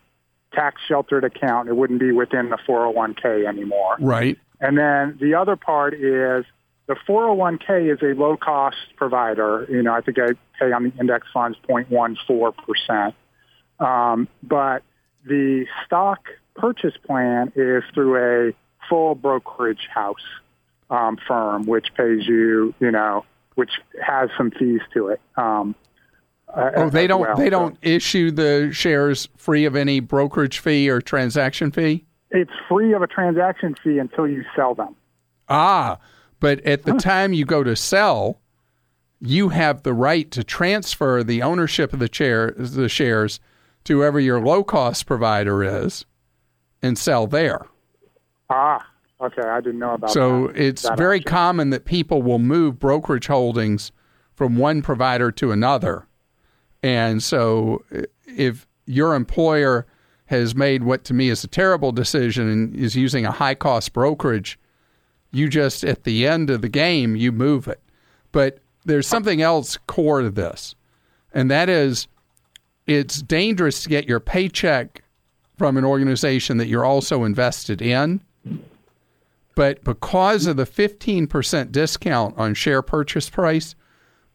tax 0.52 0.82
sheltered 0.86 1.24
account. 1.24 1.68
It 1.68 1.76
wouldn't 1.76 2.00
be 2.00 2.12
within 2.12 2.50
the 2.50 2.58
401k 2.68 3.46
anymore. 3.46 3.96
Right. 4.00 4.36
And 4.60 4.76
then 4.76 5.16
the 5.20 5.34
other 5.34 5.56
part 5.56 5.94
is 5.94 6.44
the 6.86 6.94
401k 7.08 7.92
is 7.92 8.02
a 8.02 8.18
low 8.20 8.36
cost 8.36 8.76
provider. 8.96 9.66
You 9.70 9.82
know, 9.82 9.92
I 9.94 10.00
think 10.00 10.18
I 10.18 10.28
pay 10.58 10.72
on 10.72 10.84
the 10.84 10.92
index 11.00 11.26
funds 11.32 11.56
0.14 11.68 12.54
percent. 12.66 13.14
Um, 13.80 14.28
but 14.42 14.82
the 15.24 15.66
stock 15.86 16.20
purchase 16.54 16.94
plan 17.06 17.52
is 17.56 17.82
through 17.94 18.48
a 18.50 18.52
full 18.88 19.14
brokerage 19.14 19.88
house 19.92 20.16
um, 20.90 21.16
firm, 21.26 21.66
which 21.66 21.88
pays 21.96 22.26
you, 22.26 22.74
you 22.80 22.90
know, 22.90 23.24
which 23.54 23.70
has 24.02 24.28
some 24.36 24.50
fees 24.50 24.80
to 24.92 25.08
it. 25.08 25.20
Um, 25.36 25.74
uh, 26.52 26.70
Oh, 26.76 26.90
they 26.90 27.06
don't 27.06 27.20
well. 27.22 27.36
they 27.36 27.46
So 27.46 27.50
don't 27.50 27.78
issue 27.82 28.30
the 28.30 28.70
shares 28.72 29.28
free 29.36 29.64
of 29.64 29.74
any 29.74 30.00
brokerage 30.00 30.58
fee 30.58 30.88
or 30.90 31.00
transaction 31.00 31.70
fee? 31.72 32.04
it's 32.30 32.50
free 32.68 32.92
of 32.92 33.00
a 33.02 33.06
transaction 33.06 33.74
fee 33.82 33.98
until 33.98 34.26
you 34.28 34.44
sell 34.56 34.74
them. 34.74 34.94
Ah, 35.48 35.98
but 36.40 36.60
at 36.60 36.82
the 36.82 36.94
time 36.94 37.32
you 37.32 37.44
go 37.44 37.62
to 37.62 37.76
sell, 37.76 38.40
you 39.20 39.50
have 39.50 39.82
the 39.82 39.94
right 39.94 40.30
to 40.30 40.44
transfer 40.44 41.22
the 41.22 41.42
ownership 41.42 41.92
of 41.92 41.98
the 41.98 42.08
chair 42.08 42.52
the 42.56 42.88
shares 42.88 43.40
to 43.84 43.98
whoever 43.98 44.20
your 44.20 44.40
low 44.40 44.64
cost 44.64 45.06
provider 45.06 45.62
is 45.62 46.04
and 46.82 46.98
sell 46.98 47.26
there. 47.26 47.66
Ah, 48.50 48.86
okay, 49.20 49.42
I 49.42 49.60
didn't 49.60 49.78
know 49.78 49.94
about 49.94 50.10
So 50.10 50.48
that. 50.48 50.56
So 50.56 50.60
it's 50.60 50.82
that 50.82 50.98
very 50.98 51.18
option. 51.18 51.30
common 51.30 51.70
that 51.70 51.84
people 51.84 52.22
will 52.22 52.38
move 52.38 52.78
brokerage 52.78 53.26
holdings 53.26 53.92
from 54.34 54.56
one 54.56 54.82
provider 54.82 55.30
to 55.32 55.52
another. 55.52 56.06
And 56.82 57.22
so 57.22 57.82
if 58.26 58.66
your 58.86 59.14
employer 59.14 59.86
has 60.26 60.54
made 60.54 60.82
what 60.82 61.04
to 61.04 61.14
me 61.14 61.28
is 61.28 61.44
a 61.44 61.48
terrible 61.48 61.92
decision 61.92 62.48
and 62.48 62.74
is 62.74 62.96
using 62.96 63.24
a 63.24 63.30
high 63.30 63.54
cost 63.54 63.92
brokerage, 63.92 64.58
you 65.34 65.48
just 65.48 65.84
at 65.84 66.04
the 66.04 66.26
end 66.26 66.50
of 66.50 66.62
the 66.62 66.68
game 66.68 67.16
you 67.16 67.32
move 67.32 67.68
it. 67.68 67.80
But 68.32 68.58
there's 68.84 69.06
something 69.06 69.42
else 69.42 69.78
core 69.86 70.22
to 70.22 70.30
this. 70.30 70.74
And 71.32 71.50
that 71.50 71.68
is 71.68 72.06
it's 72.86 73.22
dangerous 73.22 73.82
to 73.82 73.88
get 73.88 74.06
your 74.06 74.20
paycheck 74.20 75.02
from 75.56 75.76
an 75.76 75.84
organization 75.84 76.58
that 76.58 76.66
you're 76.66 76.84
also 76.84 77.24
invested 77.24 77.80
in. 77.80 78.20
But 79.54 79.84
because 79.84 80.46
of 80.46 80.56
the 80.56 80.66
15% 80.66 81.72
discount 81.72 82.36
on 82.36 82.54
share 82.54 82.82
purchase 82.82 83.30
price, 83.30 83.74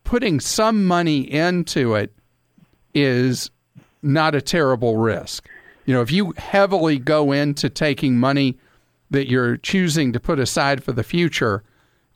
putting 0.04 0.40
some 0.40 0.86
money 0.86 1.20
into 1.20 1.94
it 1.96 2.14
is 2.94 3.52
not 4.02 4.34
a 4.34 4.42
terrible 4.42 4.98
risk. 4.98 5.48
You 5.86 5.94
know, 5.94 6.02
if 6.02 6.12
you 6.12 6.34
heavily 6.38 7.00
go 7.00 7.32
into 7.32 7.70
taking 7.70 8.18
money 8.18 8.58
that 9.10 9.30
you're 9.30 9.58
choosing 9.58 10.14
to 10.14 10.20
put 10.20 10.40
aside 10.40 10.84
for 10.84 10.92
the 10.92 11.04
future 11.04 11.64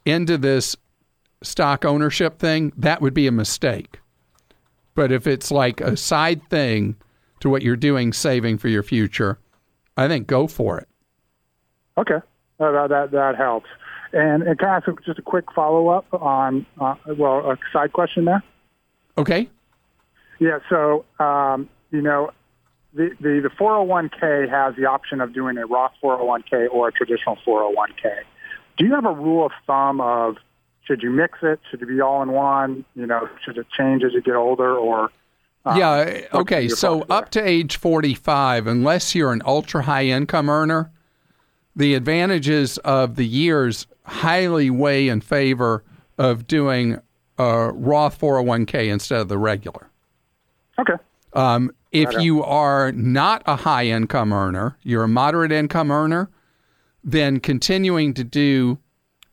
into 0.06 0.38
this 0.38 0.76
stock 1.42 1.86
ownership 1.86 2.40
thing, 2.40 2.72
that 2.78 3.02
would 3.02 3.14
be 3.14 3.28
a 3.28 3.32
mistake. 3.32 4.00
But 4.96 5.12
if 5.12 5.26
it's 5.28 5.52
like 5.52 5.82
a 5.82 5.98
side 5.98 6.48
thing 6.50 6.96
to 7.40 7.50
what 7.50 7.64
you're 7.64 7.76
doing 7.76 8.14
saving 8.14 8.58
for 8.60 8.68
your 8.68 8.84
future, 8.84 9.40
I 9.98 10.08
think 10.08 10.28
go 10.28 10.48
for 10.48 10.80
it. 10.80 10.88
Okay, 11.98 12.20
uh, 12.60 12.88
that, 12.88 13.12
that 13.12 13.36
helps. 13.38 13.68
And, 14.14 14.44
and 14.44 14.58
can 14.60 14.70
I 14.70 14.78
ask 14.78 14.88
just 15.06 15.18
a 15.20 15.24
quick 15.24 15.46
follow 15.54 15.90
up 15.90 16.06
on 16.14 16.66
uh, 16.80 16.96
well 17.18 17.52
a 17.52 17.58
side 17.72 17.94
question 17.94 18.26
there? 18.26 18.44
Okay? 19.18 19.50
Yeah. 20.40 20.60
So 20.70 21.06
um, 21.20 21.68
you 21.92 22.02
know, 22.02 22.32
the 22.94 23.12
the 23.20 23.40
the 23.42 23.50
401k 23.50 24.50
has 24.50 24.76
the 24.76 24.86
option 24.86 25.22
of 25.22 25.34
doing 25.34 25.58
a 25.58 25.66
Roth 25.66 25.94
401k 26.04 26.68
or 26.72 26.90
a 26.90 26.92
traditional 26.92 27.38
401k. 27.46 28.22
Do 28.78 28.86
you 28.86 28.94
have 28.94 29.06
a 29.06 29.14
rule 29.14 29.46
of 29.46 29.52
thumb 29.66 30.02
of 30.02 30.38
should 30.86 31.02
you 31.02 31.10
mix 31.10 31.40
it? 31.42 31.60
Should 31.70 31.82
it 31.82 31.88
be 31.88 32.02
all 32.02 32.22
in 32.22 32.32
one? 32.32 32.86
You 32.96 33.06
know, 33.06 33.30
should 33.44 33.58
it 33.58 33.68
change 33.78 34.04
as 34.04 34.14
you 34.14 34.22
get 34.22 34.36
older 34.36 34.76
or? 34.76 35.10
uh, 35.66 35.76
yeah. 35.78 36.22
Okay. 36.34 36.68
So 36.68 37.04
up 37.04 37.30
to 37.32 37.42
age 37.42 37.78
45, 37.78 38.68
unless 38.68 39.16
you're 39.16 39.32
an 39.32 39.42
ultra 39.46 39.84
high 39.84 40.06
income 40.06 40.50
earner, 40.50 40.92
the 41.76 41.96
advantages 41.96 42.78
of 42.80 43.16
the 43.16 43.26
years 43.26 43.88
highly 44.06 44.70
weigh 44.70 45.08
in 45.08 45.22
favor 45.22 45.84
of 46.18 46.48
doing 46.48 47.00
a 47.38 47.72
Roth 47.72 48.20
401k 48.20 48.92
instead 48.92 49.22
of 49.22 49.30
the 49.30 49.38
regular. 49.38 49.90
Okay. 50.78 50.94
Um, 51.34 51.72
if 51.94 52.12
you 52.22 52.44
are 52.44 52.92
not 52.92 53.44
a 53.46 53.56
high 53.56 53.86
income 53.86 54.34
earner, 54.34 54.78
you're 54.82 55.04
a 55.04 55.08
moderate 55.08 55.52
income 55.52 55.92
earner, 55.92 56.30
then 57.04 57.40
continuing 57.40 58.14
to 58.16 58.24
do 58.24 58.80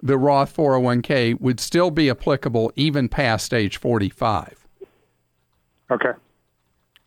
the 0.02 0.18
Roth 0.18 0.54
401k 0.54 1.40
would 1.40 1.58
still 1.58 1.90
be 1.90 2.10
applicable 2.10 2.72
even 2.76 3.08
past 3.08 3.54
age 3.54 3.78
45. 3.78 4.66
Okay. 5.90 6.12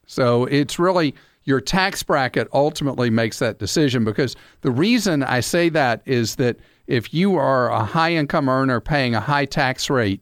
So 0.05 0.45
it's 0.45 0.79
really 0.79 1.15
your 1.45 1.61
tax 1.61 2.03
bracket 2.03 2.47
ultimately 2.53 3.09
makes 3.09 3.39
that 3.39 3.59
decision 3.59 4.03
because 4.03 4.35
the 4.61 4.71
reason 4.71 5.23
I 5.23 5.39
say 5.39 5.69
that 5.69 6.01
is 6.05 6.35
that 6.37 6.57
if 6.87 7.13
you 7.13 7.35
are 7.35 7.69
a 7.69 7.83
high 7.83 8.13
income 8.13 8.49
earner 8.49 8.79
paying 8.79 9.15
a 9.15 9.19
high 9.19 9.45
tax 9.45 9.89
rate, 9.89 10.21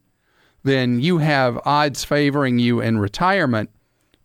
then 0.64 1.00
you 1.00 1.18
have 1.20 1.60
odds 1.66 2.04
favoring 2.04 2.60
you 2.60 2.82
in 2.82 3.00
retirement 3.00 3.70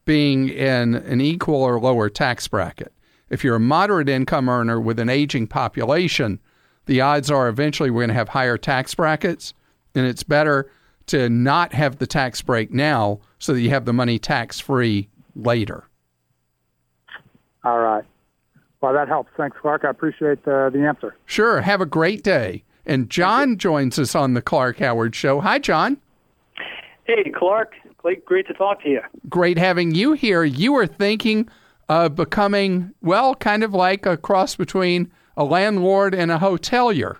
being 0.06 0.48
in 0.48 0.94
an 0.94 1.20
equal 1.20 1.62
or 1.62 1.78
lower 1.78 2.08
tax 2.08 2.48
bracket. 2.48 2.92
If 3.28 3.44
you're 3.44 3.56
a 3.56 3.60
moderate 3.60 4.08
income 4.08 4.48
earner 4.48 4.80
with 4.80 4.98
an 4.98 5.10
aging 5.10 5.48
population, 5.48 6.40
the 6.86 7.00
odds 7.02 7.30
are 7.30 7.48
eventually 7.48 7.90
we're 7.90 8.02
going 8.02 8.08
to 8.08 8.14
have 8.14 8.30
higher 8.30 8.56
tax 8.56 8.94
brackets, 8.94 9.52
and 9.94 10.06
it's 10.06 10.22
better 10.22 10.70
to 11.06 11.28
not 11.28 11.72
have 11.74 11.98
the 11.98 12.06
tax 12.06 12.40
break 12.40 12.72
now 12.72 13.20
so 13.38 13.52
that 13.52 13.60
you 13.60 13.70
have 13.70 13.84
the 13.84 13.92
money 13.92 14.18
tax 14.18 14.58
free 14.58 15.08
later. 15.34 15.84
All 17.64 17.78
right. 17.78 18.04
Well, 18.80 18.92
that 18.92 19.08
helps. 19.08 19.30
Thanks, 19.36 19.56
Clark. 19.60 19.84
I 19.84 19.90
appreciate 19.90 20.44
the 20.44 20.70
the 20.72 20.86
answer. 20.86 21.16
Sure, 21.26 21.60
have 21.60 21.80
a 21.80 21.86
great 21.86 22.22
day. 22.22 22.62
And 22.84 23.10
John 23.10 23.56
joins 23.58 23.98
us 23.98 24.14
on 24.14 24.34
the 24.34 24.42
Clark 24.42 24.78
Howard 24.78 25.16
Show. 25.16 25.40
Hi, 25.40 25.58
John. 25.58 25.96
Hey, 27.04 27.32
Clark. 27.34 27.74
Great, 28.06 28.24
great 28.24 28.46
to 28.46 28.54
talk 28.54 28.80
to 28.84 28.88
you. 28.88 29.00
Great 29.28 29.58
having 29.58 29.92
you 29.92 30.12
here. 30.12 30.44
You 30.44 30.74
were 30.74 30.86
thinking 30.86 31.48
of 31.88 32.14
becoming, 32.14 32.92
well, 33.02 33.34
kind 33.34 33.64
of 33.64 33.74
like 33.74 34.06
a 34.06 34.16
cross 34.16 34.54
between 34.54 35.10
a 35.36 35.42
landlord 35.42 36.14
and 36.14 36.30
a 36.30 36.38
hotelier. 36.38 37.16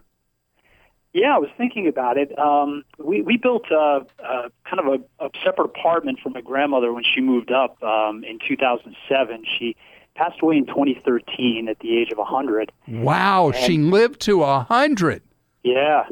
Yeah, 1.12 1.35
I 1.35 1.38
was 1.38 1.51
thinking 1.59 1.88
about 1.88 2.18
it. 2.18 2.38
Um, 2.38 2.85
we 2.99 3.20
we 3.20 3.37
built 3.37 3.64
a, 3.72 4.07
uh, 4.25 4.49
kind 4.70 4.79
of 4.79 4.87
a, 4.87 5.25
a 5.25 5.31
separate 5.44 5.64
apartment 5.64 6.20
for 6.22 6.31
my 6.31 6.40
grandmother 6.40 6.92
when 6.92 7.03
she 7.03 7.20
moved 7.20 7.51
up 7.51 7.83
um, 7.83 8.22
in 8.22 8.38
2007. 8.46 9.44
She 9.59 9.75
passed 10.14 10.40
away 10.40 10.57
in 10.57 10.66
2013 10.66 11.66
at 11.68 11.81
the 11.81 11.99
age 11.99 12.12
of 12.12 12.18
100. 12.18 12.70
Wow, 12.87 13.51
she 13.51 13.79
lived 13.79 14.20
to 14.20 14.44
hundred. 14.44 15.22
Yeah, 15.64 16.05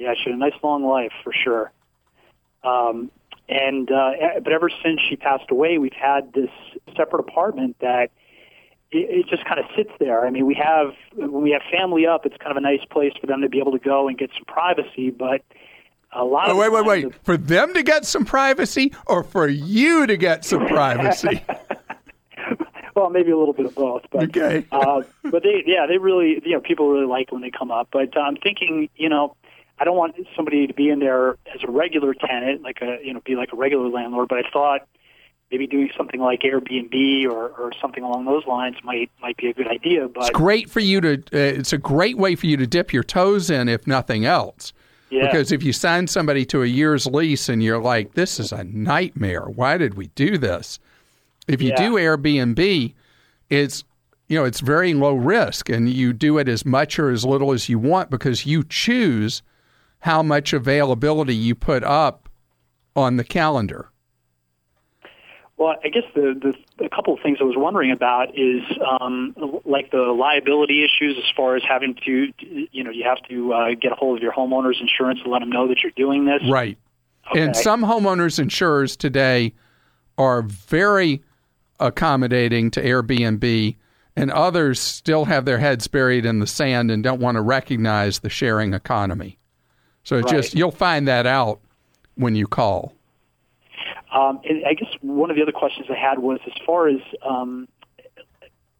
yeah, 0.00 0.14
she 0.14 0.30
had 0.30 0.34
a 0.34 0.36
nice 0.36 0.60
long 0.64 0.84
life 0.84 1.12
for 1.22 1.32
sure. 1.32 1.70
Um, 2.64 3.12
and 3.50 3.90
uh, 3.90 4.12
but 4.42 4.52
ever 4.52 4.70
since 4.82 5.00
she 5.08 5.16
passed 5.16 5.50
away, 5.50 5.78
we've 5.78 5.92
had 5.92 6.32
this 6.32 6.50
separate 6.96 7.20
apartment 7.20 7.76
that 7.80 8.10
it, 8.92 9.10
it 9.10 9.26
just 9.28 9.44
kind 9.44 9.58
of 9.60 9.66
sits 9.76 9.90
there. 9.98 10.24
I 10.26 10.30
mean, 10.30 10.46
we 10.46 10.54
have 10.54 10.94
when 11.14 11.42
we 11.42 11.50
have 11.50 11.62
family 11.70 12.06
up, 12.06 12.24
it's 12.26 12.36
kind 12.38 12.50
of 12.50 12.56
a 12.56 12.60
nice 12.60 12.84
place 12.90 13.12
for 13.20 13.26
them 13.26 13.40
to 13.42 13.48
be 13.48 13.58
able 13.58 13.72
to 13.72 13.78
go 13.78 14.08
and 14.08 14.16
get 14.16 14.30
some 14.34 14.44
privacy. 14.46 15.10
But 15.10 15.42
a 16.12 16.24
lot 16.24 16.48
Oh, 16.48 16.52
of 16.52 16.56
wait, 16.58 16.72
wait, 16.72 16.84
wait. 16.86 17.12
the- 17.12 17.18
For 17.24 17.36
them 17.36 17.74
to 17.74 17.82
get 17.82 18.04
some 18.06 18.24
privacy 18.24 18.92
or 19.06 19.22
for 19.22 19.46
you 19.48 20.06
to 20.06 20.16
get 20.16 20.44
some 20.44 20.66
privacy? 20.66 21.40
well, 22.96 23.10
maybe 23.10 23.30
a 23.30 23.36
little 23.38 23.54
bit 23.54 23.66
of 23.66 23.74
both. 23.74 24.02
But 24.10 24.24
Okay. 24.36 24.66
uh, 24.72 25.02
but 25.30 25.42
they, 25.42 25.62
yeah, 25.66 25.86
they 25.86 25.98
really, 25.98 26.40
you 26.44 26.52
know, 26.52 26.60
people 26.60 26.90
really 26.90 27.06
like 27.06 27.30
when 27.32 27.42
they 27.42 27.50
come 27.50 27.70
up. 27.70 27.88
But 27.92 28.16
I'm 28.18 28.36
thinking, 28.36 28.88
you 28.96 29.08
know, 29.08 29.36
I 29.80 29.84
don't 29.84 29.96
want 29.96 30.14
somebody 30.36 30.66
to 30.66 30.74
be 30.74 30.90
in 30.90 30.98
there 30.98 31.30
as 31.54 31.62
a 31.66 31.70
regular 31.70 32.12
tenant, 32.12 32.62
like 32.62 32.82
a, 32.82 32.98
you 33.02 33.14
know, 33.14 33.20
be 33.24 33.34
like 33.34 33.52
a 33.52 33.56
regular 33.56 33.88
landlord. 33.88 34.28
But 34.28 34.44
I 34.44 34.50
thought 34.50 34.86
maybe 35.50 35.66
doing 35.66 35.90
something 35.96 36.20
like 36.20 36.42
Airbnb 36.42 37.24
or, 37.24 37.48
or 37.48 37.72
something 37.80 38.04
along 38.04 38.26
those 38.26 38.46
lines 38.46 38.76
might 38.84 39.10
might 39.22 39.38
be 39.38 39.48
a 39.48 39.54
good 39.54 39.66
idea. 39.68 40.06
But 40.06 40.20
It's 40.28 40.30
great 40.30 40.68
for 40.70 40.80
you 40.80 41.00
to. 41.00 41.14
Uh, 41.14 41.18
it's 41.32 41.72
a 41.72 41.78
great 41.78 42.18
way 42.18 42.34
for 42.36 42.46
you 42.46 42.58
to 42.58 42.66
dip 42.66 42.92
your 42.92 43.02
toes 43.02 43.48
in, 43.50 43.68
if 43.70 43.86
nothing 43.86 44.26
else. 44.26 44.74
yeah, 45.08 45.22
Because 45.26 45.50
if 45.50 45.62
you 45.62 45.72
sign 45.72 46.06
somebody 46.06 46.44
to 46.46 46.62
a 46.62 46.66
year's 46.66 47.06
lease 47.06 47.48
and 47.48 47.62
you're 47.62 47.80
like, 47.82 48.12
"This 48.12 48.38
is 48.38 48.52
a 48.52 48.64
nightmare. 48.64 49.46
Why 49.46 49.78
did 49.78 49.94
we 49.94 50.08
do 50.08 50.36
this?" 50.36 50.78
If 51.48 51.62
you 51.62 51.70
Yeah. 51.70 51.76
do 51.76 51.94
Airbnb, 51.94 52.92
it's 53.48 53.82
you 54.28 54.38
know 54.38 54.44
it's 54.44 54.60
very 54.60 54.92
low 54.92 55.14
risk, 55.14 55.70
and 55.70 55.88
you 55.88 56.12
do 56.12 56.36
it 56.36 56.48
as 56.48 56.66
much 56.66 56.98
or 56.98 57.10
as 57.10 57.24
little 57.24 57.50
as 57.50 57.68
you 57.70 57.78
want 57.78 58.10
because 58.10 58.44
you 58.44 58.62
choose 58.62 59.42
how 60.00 60.22
much 60.22 60.52
availability 60.52 61.34
you 61.34 61.54
put 61.54 61.84
up 61.84 62.28
on 62.96 63.16
the 63.16 63.24
calendar. 63.24 63.88
Well, 65.56 65.74
I 65.84 65.88
guess 65.90 66.04
the, 66.14 66.54
the 66.78 66.84
a 66.84 66.88
couple 66.88 67.12
of 67.12 67.20
things 67.22 67.36
I 67.38 67.44
was 67.44 67.56
wondering 67.56 67.92
about 67.92 68.30
is 68.30 68.62
um, 68.98 69.34
like 69.66 69.90
the 69.90 69.98
liability 69.98 70.82
issues 70.82 71.18
as 71.18 71.30
far 71.36 71.54
as 71.54 71.62
having 71.68 71.96
to, 72.06 72.32
you 72.40 72.82
know, 72.82 72.90
you 72.90 73.04
have 73.04 73.18
to 73.28 73.52
uh, 73.52 73.68
get 73.78 73.92
a 73.92 73.94
hold 73.94 74.16
of 74.16 74.22
your 74.22 74.32
homeowner's 74.32 74.80
insurance 74.80 75.20
and 75.22 75.30
let 75.30 75.40
them 75.40 75.50
know 75.50 75.68
that 75.68 75.82
you're 75.82 75.92
doing 75.94 76.24
this. 76.24 76.40
Right. 76.50 76.78
Okay. 77.30 77.42
And 77.42 77.54
some 77.54 77.82
homeowners 77.82 78.38
insurers 78.38 78.96
today 78.96 79.52
are 80.16 80.40
very 80.40 81.22
accommodating 81.78 82.70
to 82.70 82.82
Airbnb, 82.82 83.76
and 84.16 84.30
others 84.30 84.80
still 84.80 85.26
have 85.26 85.44
their 85.44 85.58
heads 85.58 85.86
buried 85.88 86.24
in 86.24 86.38
the 86.38 86.46
sand 86.46 86.90
and 86.90 87.02
don't 87.02 87.20
want 87.20 87.36
to 87.36 87.42
recognize 87.42 88.20
the 88.20 88.30
sharing 88.30 88.72
economy. 88.72 89.38
So 90.04 90.16
Right. 90.16 90.26
just 90.28 90.54
you'll 90.54 90.70
find 90.70 91.06
that 91.08 91.26
out 91.26 91.60
when 92.14 92.34
you 92.34 92.46
call. 92.46 92.94
Um, 94.12 94.40
and 94.48 94.64
I 94.66 94.74
guess 94.74 94.88
one 95.02 95.30
of 95.30 95.36
the 95.36 95.42
other 95.42 95.52
questions 95.52 95.86
I 95.88 95.94
had 95.94 96.18
was 96.18 96.40
as 96.46 96.52
far 96.66 96.88
as 96.88 97.00
um, 97.22 97.68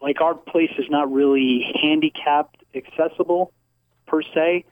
like 0.02 0.20
our 0.20 0.34
place 0.34 0.70
is 0.78 0.86
not 0.90 1.10
really 1.12 1.64
handicapped 1.80 2.64
accessible 2.74 3.52
per 4.06 4.22
se, 4.22 4.64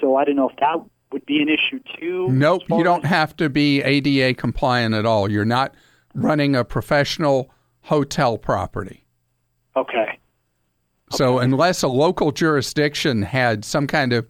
so 0.00 0.16
I 0.16 0.24
don't 0.24 0.36
know 0.36 0.48
if 0.48 0.56
that 0.56 0.76
would 1.12 1.26
be 1.26 1.42
an 1.42 1.48
issue 1.48 1.80
too. 1.98 2.28
Nope, 2.30 2.62
you 2.70 2.82
don't 2.82 3.04
as- 3.04 3.10
have 3.10 3.36
to 3.36 3.50
be 3.50 3.82
ADA 3.82 4.34
compliant 4.34 4.94
at 4.94 5.04
all. 5.04 5.30
You're 5.30 5.44
not 5.44 5.74
running 6.14 6.56
a 6.56 6.64
professional 6.64 7.50
hotel 7.82 8.38
property. 8.38 9.04
Okay. 9.76 10.18
So 11.12 11.40
unless 11.40 11.82
a 11.82 11.88
local 11.88 12.30
jurisdiction 12.30 13.22
had 13.22 13.64
some 13.64 13.86
kind 13.88 14.12
of 14.12 14.28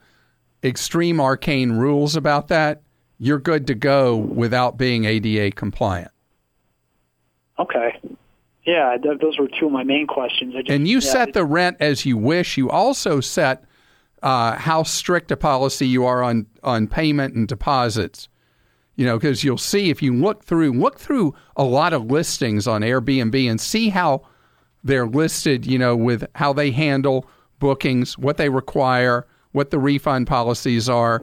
extreme 0.63 1.21
arcane 1.21 1.73
rules 1.73 2.17
about 2.17 2.49
that, 2.49 2.83
you're 3.19 3.39
good 3.39 3.67
to 3.67 3.75
go 3.75 4.17
without 4.17 4.79
being 4.79 5.05
ADA 5.05 5.53
compliant. 5.53 6.11
Okay. 7.59 7.99
Yeah, 8.65 8.97
th- 8.97 9.21
those 9.21 9.39
were 9.39 9.49
two 9.49 9.67
of 9.67 9.73
my 9.73 9.85
main 9.85 10.07
questions. 10.07 10.55
Just, 10.55 10.69
And 10.69 10.87
you 10.87 10.99
yeah, 10.99 11.13
set 11.13 11.33
the 11.33 11.45
rent 11.45 11.77
as 11.81 12.05
you 12.07 12.17
wish. 12.17 12.57
You 12.57 12.71
also 12.71 13.21
set 13.21 13.65
uh, 14.23 14.57
how 14.57 14.83
strict 14.83 15.31
a 15.31 15.37
policy 15.37 15.87
you 15.87 16.05
are 16.05 16.23
on 16.23 16.47
on 16.63 16.87
payment 16.87 17.35
and 17.35 17.49
deposits. 17.49 18.29
You 18.97 19.07
know, 19.07 19.19
because 19.19 19.45
you'll 19.45 19.57
see 19.57 19.89
if 19.89 20.03
you 20.03 20.15
look 20.15 20.45
through 20.45 20.73
look 20.73 20.99
through 20.99 21.35
a 21.57 21.65
lot 21.65 21.93
of 21.93 22.11
listings 22.11 22.67
on 22.67 22.83
Airbnb 22.83 23.51
and 23.51 23.61
see 23.61 23.89
how 23.89 24.23
they're 24.85 25.07
listed. 25.07 25.67
You 25.67 25.79
know, 25.79 25.97
with 25.97 26.27
how 26.35 26.53
they 26.53 26.71
handle 26.71 27.27
bookings, 27.59 28.19
what 28.19 28.37
they 28.37 28.49
require, 28.51 29.27
what 29.53 29.71
the 29.71 29.79
refund 29.79 30.27
policies 30.27 30.89
are, 30.89 31.23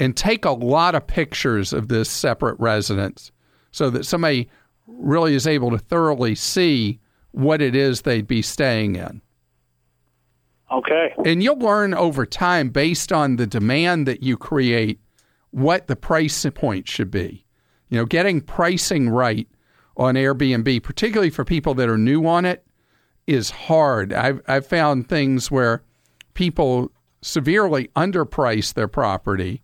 and 0.00 0.16
take 0.16 0.44
a 0.44 0.50
lot 0.50 0.94
of 0.94 1.06
pictures 1.06 1.72
of 1.72 1.88
this 1.88 2.08
separate 2.08 2.58
residence 2.58 3.32
so 3.70 3.90
that 3.90 4.06
somebody 4.06 4.48
really 4.86 5.34
is 5.34 5.46
able 5.46 5.70
to 5.70 5.78
thoroughly 5.78 6.34
see 6.34 6.98
what 7.32 7.60
it 7.60 7.76
is 7.76 8.02
they'd 8.02 8.26
be 8.26 8.42
staying 8.42 8.96
in. 8.96 9.20
Okay. 10.72 11.14
And 11.24 11.42
you'll 11.42 11.58
learn 11.58 11.94
over 11.94 12.26
time 12.26 12.68
based 12.68 13.12
on 13.12 13.36
the 13.36 13.46
demand 13.46 14.06
that 14.06 14.22
you 14.22 14.36
create 14.36 15.00
what 15.50 15.86
the 15.86 15.96
price 15.96 16.46
point 16.54 16.88
should 16.88 17.10
be. 17.10 17.44
You 17.88 17.98
know, 17.98 18.04
getting 18.04 18.40
pricing 18.40 19.08
right 19.08 19.48
on 19.96 20.14
Airbnb, 20.14 20.82
particularly 20.82 21.30
for 21.30 21.44
people 21.44 21.74
that 21.74 21.88
are 21.88 21.98
new 21.98 22.26
on 22.26 22.44
it, 22.44 22.66
is 23.26 23.50
hard. 23.50 24.12
I've, 24.12 24.40
I've 24.46 24.66
found 24.66 25.08
things 25.08 25.50
where 25.50 25.82
people 26.34 26.90
severely 27.20 27.88
underprice 27.96 28.74
their 28.74 28.88
property 28.88 29.62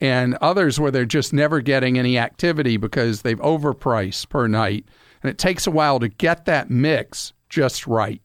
and 0.00 0.34
others 0.36 0.80
where 0.80 0.90
they're 0.90 1.04
just 1.04 1.32
never 1.32 1.60
getting 1.60 1.98
any 1.98 2.18
activity 2.18 2.76
because 2.76 3.22
they've 3.22 3.40
overpriced 3.40 4.28
per 4.28 4.46
night. 4.46 4.86
And 5.22 5.30
it 5.30 5.38
takes 5.38 5.66
a 5.66 5.70
while 5.70 6.00
to 6.00 6.08
get 6.08 6.46
that 6.46 6.70
mix 6.70 7.32
just 7.48 7.86
right. 7.86 8.22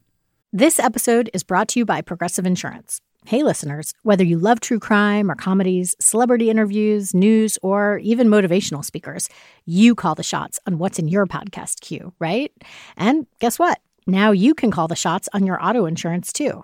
This 0.53 0.79
episode 0.79 1.29
is 1.33 1.43
brought 1.43 1.67
to 1.69 1.79
you 1.79 1.85
by 1.85 2.01
Progressive 2.01 2.45
Insurance. 2.45 3.01
Hey, 3.25 3.43
listeners, 3.43 3.93
whether 4.03 4.23
you 4.23 4.37
love 4.37 4.59
true 4.59 4.79
crime 4.79 5.31
or 5.31 5.35
comedies, 5.35 5.95
celebrity 5.99 6.49
interviews, 6.49 7.13
news, 7.13 7.57
or 7.63 7.97
even 8.03 8.27
motivational 8.27 8.85
speakers, 8.85 9.27
you 9.65 9.95
call 9.95 10.13
the 10.13 10.23
shots 10.23 10.59
on 10.67 10.77
what's 10.77 10.99
in 10.99 11.07
your 11.07 11.25
podcast 11.25 11.81
queue, 11.81 12.13
right? 12.19 12.51
And 12.95 13.25
guess 13.39 13.57
what? 13.57 13.79
Now 14.05 14.31
you 14.31 14.53
can 14.53 14.69
call 14.69 14.87
the 14.87 14.95
shots 14.95 15.27
on 15.33 15.45
your 15.45 15.61
auto 15.61 15.87
insurance 15.87 16.31
too. 16.31 16.63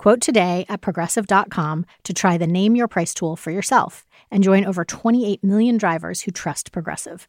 Quote 0.00 0.22
today 0.22 0.64
at 0.70 0.80
progressive.com 0.80 1.84
to 2.04 2.14
try 2.14 2.38
the 2.38 2.46
Name 2.46 2.74
Your 2.74 2.88
Price 2.88 3.12
tool 3.12 3.36
for 3.36 3.50
yourself 3.50 4.06
and 4.30 4.42
join 4.42 4.64
over 4.64 4.82
28 4.82 5.44
million 5.44 5.76
drivers 5.76 6.22
who 6.22 6.30
trust 6.30 6.72
Progressive. 6.72 7.28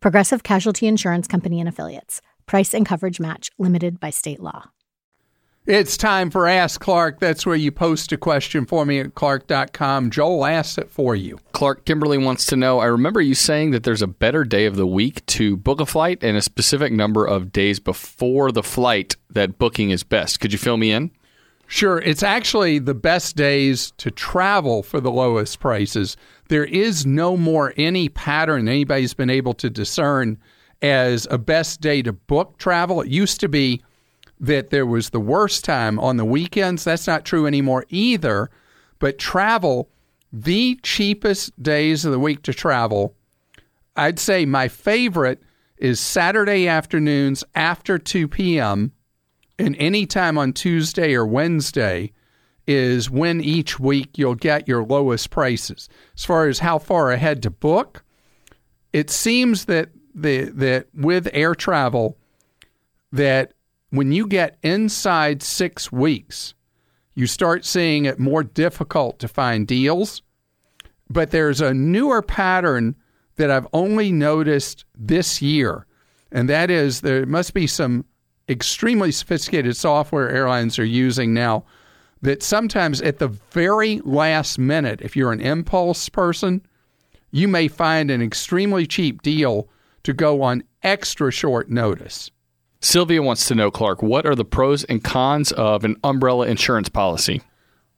Progressive 0.00 0.42
Casualty 0.42 0.86
Insurance 0.86 1.26
Company 1.26 1.60
and 1.60 1.66
Affiliates. 1.66 2.20
Price 2.44 2.74
and 2.74 2.84
coverage 2.84 3.20
match 3.20 3.50
limited 3.56 3.98
by 3.98 4.10
state 4.10 4.38
law. 4.38 4.68
It's 5.64 5.96
time 5.96 6.30
for 6.30 6.46
Ask 6.46 6.78
Clark. 6.82 7.20
That's 7.20 7.46
where 7.46 7.56
you 7.56 7.72
post 7.72 8.12
a 8.12 8.18
question 8.18 8.66
for 8.66 8.84
me 8.84 9.00
at 9.00 9.14
clark.com. 9.14 10.10
Joel 10.10 10.44
asks 10.44 10.76
it 10.76 10.90
for 10.90 11.16
you. 11.16 11.38
Clark 11.52 11.86
Kimberly 11.86 12.18
wants 12.18 12.44
to 12.46 12.56
know 12.56 12.80
I 12.80 12.86
remember 12.86 13.22
you 13.22 13.34
saying 13.34 13.70
that 13.70 13.84
there's 13.84 14.02
a 14.02 14.06
better 14.06 14.44
day 14.44 14.66
of 14.66 14.76
the 14.76 14.86
week 14.86 15.24
to 15.26 15.56
book 15.56 15.80
a 15.80 15.86
flight 15.86 16.22
and 16.22 16.36
a 16.36 16.42
specific 16.42 16.92
number 16.92 17.24
of 17.24 17.50
days 17.50 17.80
before 17.80 18.52
the 18.52 18.62
flight 18.62 19.16
that 19.30 19.56
booking 19.56 19.88
is 19.88 20.02
best. 20.02 20.38
Could 20.38 20.52
you 20.52 20.58
fill 20.58 20.76
me 20.76 20.92
in? 20.92 21.12
Sure, 21.72 21.98
it's 21.98 22.24
actually 22.24 22.80
the 22.80 22.94
best 22.94 23.36
days 23.36 23.92
to 23.92 24.10
travel 24.10 24.82
for 24.82 25.00
the 25.00 25.10
lowest 25.10 25.60
prices. 25.60 26.16
There 26.48 26.64
is 26.64 27.06
no 27.06 27.36
more 27.36 27.72
any 27.76 28.08
pattern 28.08 28.66
anybody's 28.66 29.14
been 29.14 29.30
able 29.30 29.54
to 29.54 29.70
discern 29.70 30.36
as 30.82 31.28
a 31.30 31.38
best 31.38 31.80
day 31.80 32.02
to 32.02 32.12
book 32.12 32.58
travel. 32.58 33.02
It 33.02 33.08
used 33.08 33.38
to 33.38 33.48
be 33.48 33.82
that 34.40 34.70
there 34.70 34.84
was 34.84 35.10
the 35.10 35.20
worst 35.20 35.64
time 35.64 36.00
on 36.00 36.16
the 36.16 36.24
weekends. 36.24 36.82
That's 36.82 37.06
not 37.06 37.24
true 37.24 37.46
anymore 37.46 37.86
either. 37.88 38.50
But 38.98 39.20
travel, 39.20 39.88
the 40.32 40.76
cheapest 40.82 41.62
days 41.62 42.04
of 42.04 42.10
the 42.10 42.18
week 42.18 42.42
to 42.42 42.52
travel, 42.52 43.14
I'd 43.94 44.18
say 44.18 44.44
my 44.44 44.66
favorite 44.66 45.40
is 45.76 46.00
Saturday 46.00 46.66
afternoons 46.66 47.44
after 47.54 47.96
2 47.96 48.26
p.m. 48.26 48.90
and 49.60 49.76
any 49.78 50.06
time 50.06 50.38
on 50.38 50.52
Tuesday 50.52 51.14
or 51.14 51.26
Wednesday 51.26 52.12
is 52.66 53.10
when 53.10 53.40
each 53.40 53.80
week 53.80 54.16
you'll 54.16 54.34
get 54.34 54.68
your 54.68 54.84
lowest 54.84 55.30
prices. 55.30 55.88
As 56.16 56.24
far 56.24 56.48
as 56.48 56.60
how 56.60 56.78
far 56.78 57.10
ahead 57.10 57.42
to 57.42 57.50
book, 57.50 58.04
it 58.92 59.10
seems 59.10 59.66
that 59.66 59.90
the 60.14 60.44
that 60.54 60.88
with 60.94 61.28
air 61.32 61.54
travel 61.54 62.16
that 63.12 63.54
when 63.90 64.12
you 64.12 64.26
get 64.26 64.58
inside 64.62 65.42
6 65.42 65.92
weeks, 65.92 66.54
you 67.14 67.26
start 67.26 67.64
seeing 67.64 68.04
it 68.04 68.18
more 68.18 68.42
difficult 68.42 69.18
to 69.18 69.28
find 69.28 69.66
deals. 69.66 70.22
But 71.08 71.32
there's 71.32 71.60
a 71.60 71.74
newer 71.74 72.22
pattern 72.22 72.94
that 73.36 73.50
I've 73.50 73.66
only 73.72 74.12
noticed 74.12 74.84
this 74.96 75.42
year, 75.42 75.86
and 76.30 76.48
that 76.48 76.70
is 76.70 77.00
there 77.00 77.26
must 77.26 77.52
be 77.52 77.66
some 77.66 78.04
extremely 78.50 79.12
sophisticated 79.12 79.76
software 79.76 80.28
airlines 80.28 80.78
are 80.78 80.84
using 80.84 81.32
now 81.32 81.64
that 82.22 82.42
sometimes 82.42 83.00
at 83.00 83.18
the 83.18 83.28
very 83.28 84.00
last 84.04 84.58
minute, 84.58 85.00
if 85.00 85.16
you're 85.16 85.32
an 85.32 85.40
impulse 85.40 86.08
person, 86.08 86.60
you 87.30 87.48
may 87.48 87.68
find 87.68 88.10
an 88.10 88.20
extremely 88.20 88.86
cheap 88.86 89.22
deal 89.22 89.68
to 90.02 90.12
go 90.12 90.42
on 90.42 90.64
extra 90.82 91.30
short 91.30 91.70
notice. 91.70 92.30
Sylvia 92.80 93.22
wants 93.22 93.46
to 93.46 93.54
know, 93.54 93.70
Clark, 93.70 94.02
what 94.02 94.26
are 94.26 94.34
the 94.34 94.44
pros 94.44 94.84
and 94.84 95.04
cons 95.04 95.52
of 95.52 95.84
an 95.84 95.96
umbrella 96.02 96.46
insurance 96.46 96.88
policy? 96.88 97.42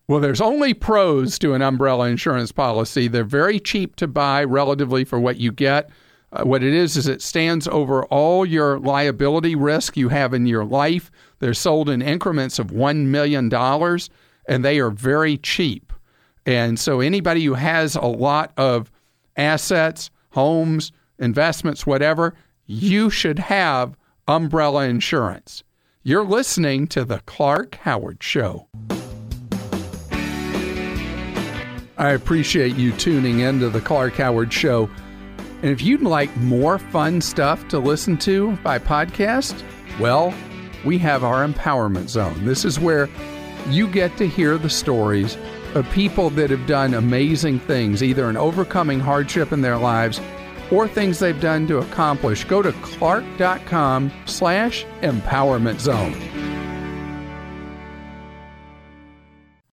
Well, 0.09 0.21
there's 0.21 0.41
only 0.41 0.75
pros 0.75 1.39
to 1.39 1.55
an 1.55 1.63
umbrella 1.63 2.09
insurance 2.09 2.53
policy. 2.53 3.09
They're 3.09 3.25
very 3.25 3.61
cheap 3.61 3.97
to 3.97 4.09
buy 4.09 4.45
relatively 4.45 5.05
for 5.05 5.19
what 5.19 5.39
you 5.39 5.53
get. 5.53 5.89
Uh, 6.33 6.45
what 6.45 6.63
it 6.63 6.73
is 6.73 6.97
is 6.97 7.07
it 7.07 7.21
stands 7.21 7.69
over 7.69 8.05
all 8.07 8.47
your 8.47 8.79
liability 8.79 9.55
risk 9.55 9.97
you 9.97 10.09
have 10.09 10.33
in 10.33 10.47
your 10.47 10.65
life. 10.65 11.11
They're 11.41 11.53
sold 11.53 11.91
in 11.91 12.01
increments 12.01 12.59
of 12.59 12.69
$1 12.69 13.07
million, 13.07 13.53
and 14.47 14.65
they 14.65 14.79
are 14.79 14.91
very 14.91 15.37
cheap. 15.37 15.93
And 16.47 16.79
so 16.81 17.01
anybody 17.01 17.45
who 17.45 17.55
has 17.55 17.95
a 17.97 18.07
lot 18.07 18.53
of 18.57 18.91
assets, 19.37 20.11
homes, 20.31 20.91
investments, 21.19 21.87
whatever, 21.87 22.35
you 22.67 23.11
should 23.11 23.39
have 23.39 23.97
umbrella 24.27 24.85
insurance. 24.87 25.63
You're 26.03 26.25
listening 26.25 26.87
to 26.89 27.05
The 27.05 27.21
Clark 27.27 27.77
Howard 27.77 28.23
Show. 28.23 28.69
I 31.99 32.11
appreciate 32.11 32.75
you 32.75 32.91
tuning 32.93 33.41
into 33.41 33.69
The 33.69 33.81
Clark 33.81 34.15
Howard 34.15 34.53
Show. 34.53 34.91
And 35.63 35.71
if 35.71 35.81
you'd 35.81 36.03
like 36.03 36.37
more 36.39 36.79
fun 36.79 37.21
stuff 37.21 37.67
to 37.69 37.79
listen 37.79 38.17
to 38.19 38.57
by 38.65 38.79
podcast, 38.81 39.63
well, 40.01 40.35
we 40.85 40.99
have 40.99 41.23
our 41.23 41.47
Empowerment 41.47 42.09
Zone. 42.09 42.45
This 42.45 42.65
is 42.65 42.81
where 42.81 43.09
you 43.69 43.87
get 43.87 44.17
to 44.17 44.27
hear 44.27 44.59
the 44.59 44.69
stories 44.69 45.37
of 45.75 45.89
people 45.91 46.31
that 46.31 46.51
have 46.51 46.67
done 46.67 46.95
amazing 46.95 47.61
things, 47.61 48.03
either 48.03 48.29
in 48.29 48.37
overcoming 48.37 48.99
hardship 48.99 49.53
in 49.53 49.63
their 49.63 49.79
lives 49.79 50.21
or 50.73 50.89
things 50.89 51.19
they've 51.19 51.41
done 51.41 51.67
to 51.69 51.79
accomplish. 51.79 52.45
Go 52.45 52.61
to 52.61 52.73
clark.com 52.73 54.11
slash 54.27 54.85
empowerment 55.03 55.79
zone. 55.79 56.52